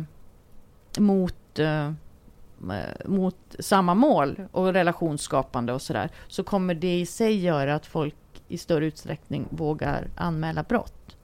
[0.99, 1.91] mot, eh,
[3.05, 8.15] mot samma mål och relationsskapande och sådär så kommer det i sig göra att folk
[8.47, 11.17] i större utsträckning vågar anmäla brott.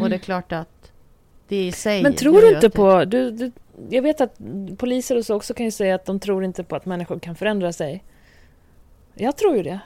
[0.00, 0.92] Och det är klart att
[1.48, 3.04] det i sig Men tror du inte på...
[3.04, 3.52] Du, du,
[3.90, 4.38] jag vet att
[4.78, 7.34] poliser och så också kan ju säga att de tror inte på att människor kan
[7.34, 8.04] förändra sig.
[9.14, 9.80] Jag tror ju det.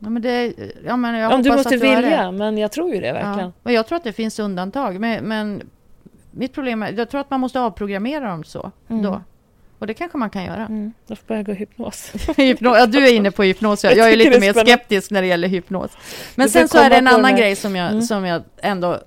[0.00, 0.54] Ja, men det
[0.86, 3.48] ja, men jag Om du måste du vilja, men jag tror ju det verkligen.
[3.48, 5.00] Ja, och jag tror att det finns undantag.
[5.00, 5.70] Men, men
[6.30, 8.70] mitt problem är, jag tror att man måste avprogrammera dem så.
[8.88, 9.02] Mm.
[9.02, 9.22] Då.
[9.78, 10.66] Och det kanske man kan göra.
[10.66, 10.92] Mm.
[11.06, 12.12] Då får jag gå i hypnos.
[12.36, 13.84] Hypno- ja, du är inne på hypnos.
[13.84, 15.90] Jag, Jag jag är lite mer skeptisk när det gäller hypnos.
[16.34, 18.02] Men sen så är det en annan grej som jag, Mm.
[18.02, 18.98] som jag ändå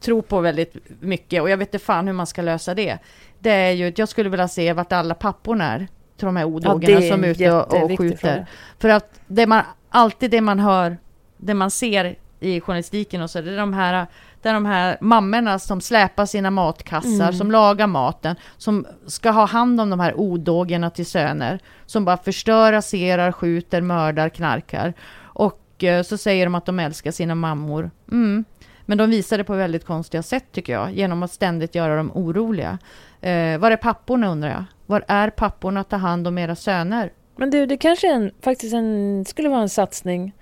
[0.00, 1.42] tror på väldigt mycket.
[1.42, 2.98] Och jag vet inte fan hur man ska lösa det.
[3.38, 5.78] Det är ju att jag skulle vilja se vart alla papporna är
[6.16, 8.16] till de här odågorna är som är ute och, och skjuter.
[8.16, 8.46] fråga.
[8.78, 10.96] För att det man, alltid det man hör,
[11.36, 14.06] det man ser i journalistiken och så, det är de här,
[14.42, 17.32] det är de här mammorna som släpar sina matkassar, Mm.
[17.32, 22.16] som lagar maten, som ska ha hand om de här odågorna till söner, som bara
[22.16, 24.94] förstör, raserar, skjuter, mördar, knarkar.
[25.22, 27.90] Och eh, så säger de att de älskar sina mammor.
[28.10, 28.44] Mm.
[28.86, 32.10] Men de visar det på väldigt konstiga sätt tycker jag, genom att ständigt göra dem
[32.14, 32.78] oroliga.
[33.20, 34.64] Eh, var är papporna undrar jag?
[34.86, 37.12] Var är papporna att ta hand om era söner?
[37.36, 40.32] Men du, det kanske en, faktiskt en, skulle vara en satsning.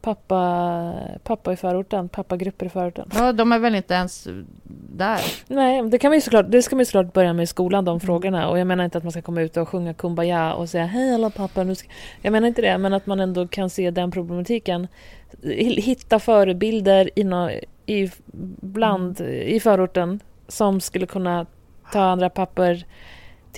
[0.00, 0.92] Pappa,
[1.22, 3.10] pappa i förorten, pappagrupper i förorten.
[3.14, 4.28] Ja, de är väl inte ens
[4.96, 5.20] där.
[5.48, 7.84] Nej, det, kan man såklart, det ska man ju såklart börja med i skolan, Mm.
[7.84, 8.48] de frågorna.
[8.48, 11.14] Och jag menar inte att man ska komma ut och sjunga Kumbaya och säga hej
[11.14, 11.64] alla pappa.
[11.64, 11.88] Nu ska...
[12.22, 14.86] Jag menar inte det, men att man ändå kan se den problematiken.
[15.76, 17.50] Hitta förebilder inom,
[17.86, 18.10] i,
[18.60, 19.32] bland, Mm.
[19.32, 21.46] i förorten som skulle kunna
[21.92, 22.76] ta andra pappor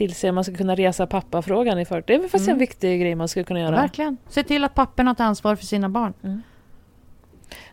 [0.00, 0.32] till sig.
[0.32, 2.04] Man skulle kunna resa pappafrågan i förorten.
[2.06, 2.54] Det är väl faktiskt Mm.
[2.54, 3.70] en viktig grej man skulle kunna göra.
[3.76, 4.16] Verkligen.
[4.28, 6.42] Se till att papporna tar ansvar för sina barn.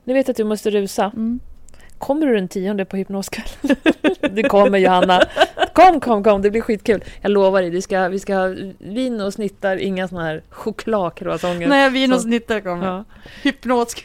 [0.03, 1.05] Nu vet att du måste rusa.
[1.05, 1.39] Mm.
[1.97, 3.75] Kommer du den tionde på hypnoskväll?
[4.31, 5.21] det kommer Johanna.
[5.73, 6.41] Kom, kom, kom.
[6.41, 7.03] Det blir skitkul.
[7.21, 7.69] Jag lovar dig.
[7.69, 11.67] Vi ska, vi ska ha vin och snittar, inga såna här chokladcroissanter.
[11.67, 12.87] Nej, vin och snittar kommer.
[12.87, 13.03] Ja.
[13.43, 13.95] Hypnos.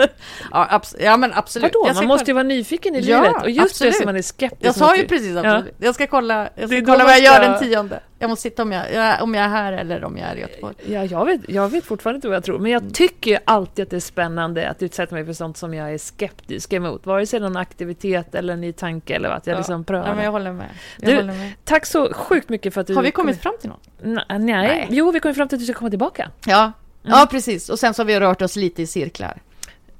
[0.50, 1.72] ja, ja, men absolut.
[1.74, 1.94] Vadå?
[1.94, 3.42] Man måste ju vara nyfiken i Ja, livet.
[3.42, 3.92] Och just absolut.
[3.92, 5.74] det som man är skeptisk Jag sa ju precis absolut.
[5.78, 8.00] Jag ska kolla, jag ska kolla vad jag gör den tionde.
[8.22, 10.40] Jag måste sitta om jag, jag, om jag är här eller om jag är i
[10.40, 10.74] Göteborg.
[10.86, 12.58] Ja, jag vet, jag vet fortfarande inte vad jag tror.
[12.58, 12.84] Men Mm.
[12.84, 15.94] jag tycker ju alltid att det är spännande att utsätta mig för sånt som jag
[15.94, 17.06] är skeptisk emot.
[17.06, 19.58] Vare sig någon aktivitet eller en ny tanke eller att jag Ja.
[19.58, 20.08] liksom prövar.
[20.08, 20.66] Ja, men jag håller med.
[20.98, 21.52] Jag Du- håller med.
[21.64, 22.94] Tack så sjukt mycket för att du...
[22.94, 23.88] Har vi kommit fram till något?
[24.02, 24.38] Nej.
[24.38, 24.86] Nej.
[24.90, 26.30] Jo, vi kom fram till att du ska komma tillbaka.
[26.46, 26.60] Ja.
[26.60, 26.72] Mm.
[27.18, 27.68] ja, precis.
[27.68, 29.42] Och sen så har vi rört oss lite i cirklar.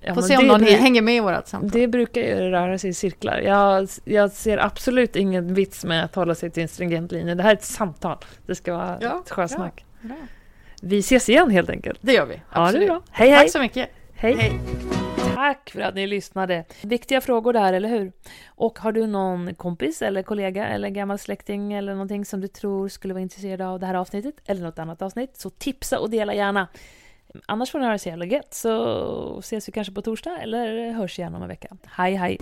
[0.03, 1.70] Ja, Får se om någon hänger med i vårt samtal.
[1.70, 3.38] Det brukar ju röra sig i cirklar.
[3.38, 7.34] Jag, jag ser absolut ingen vits med att hålla sig till en stringent linje.
[7.34, 8.16] Det här är ett samtal.
[8.46, 9.84] Det ska vara Ja, ett sjösnack.
[10.01, 10.16] bra.
[10.82, 11.98] Vi ses igen helt enkelt.
[12.03, 12.34] Det gör vi.
[12.34, 12.88] Ja, Absolut.
[12.88, 13.03] bra.
[13.11, 13.38] Hej, hej!
[13.38, 13.88] Tack så mycket.
[14.14, 14.61] Hej.
[15.34, 16.64] Tack för att ni lyssnade.
[16.82, 18.12] Viktiga frågor där, eller hur?
[18.48, 22.88] Och har du någon kompis eller kollega eller gammal släkting eller någonting som du tror
[22.88, 26.34] skulle vara intresserad av det här avsnittet eller något annat avsnitt så tipsa och dela
[26.34, 26.68] gärna.
[27.47, 30.93] Annars får ni ha det så jävla gött så ses vi kanske på torsdag eller
[30.93, 31.76] hörs igen om en vecka.
[31.87, 32.39] Hej hej!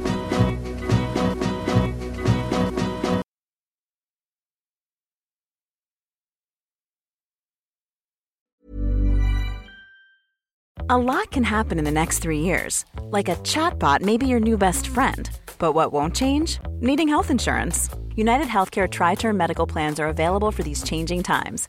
[10.90, 12.86] A lot can happen in the next three years.
[13.10, 15.28] Like a chatbot may be your new best friend.
[15.58, 16.60] But what won't change?
[16.80, 17.90] Needing health insurance.
[18.16, 21.68] United Healthcare Tri Term Medical Plans are available for these changing times.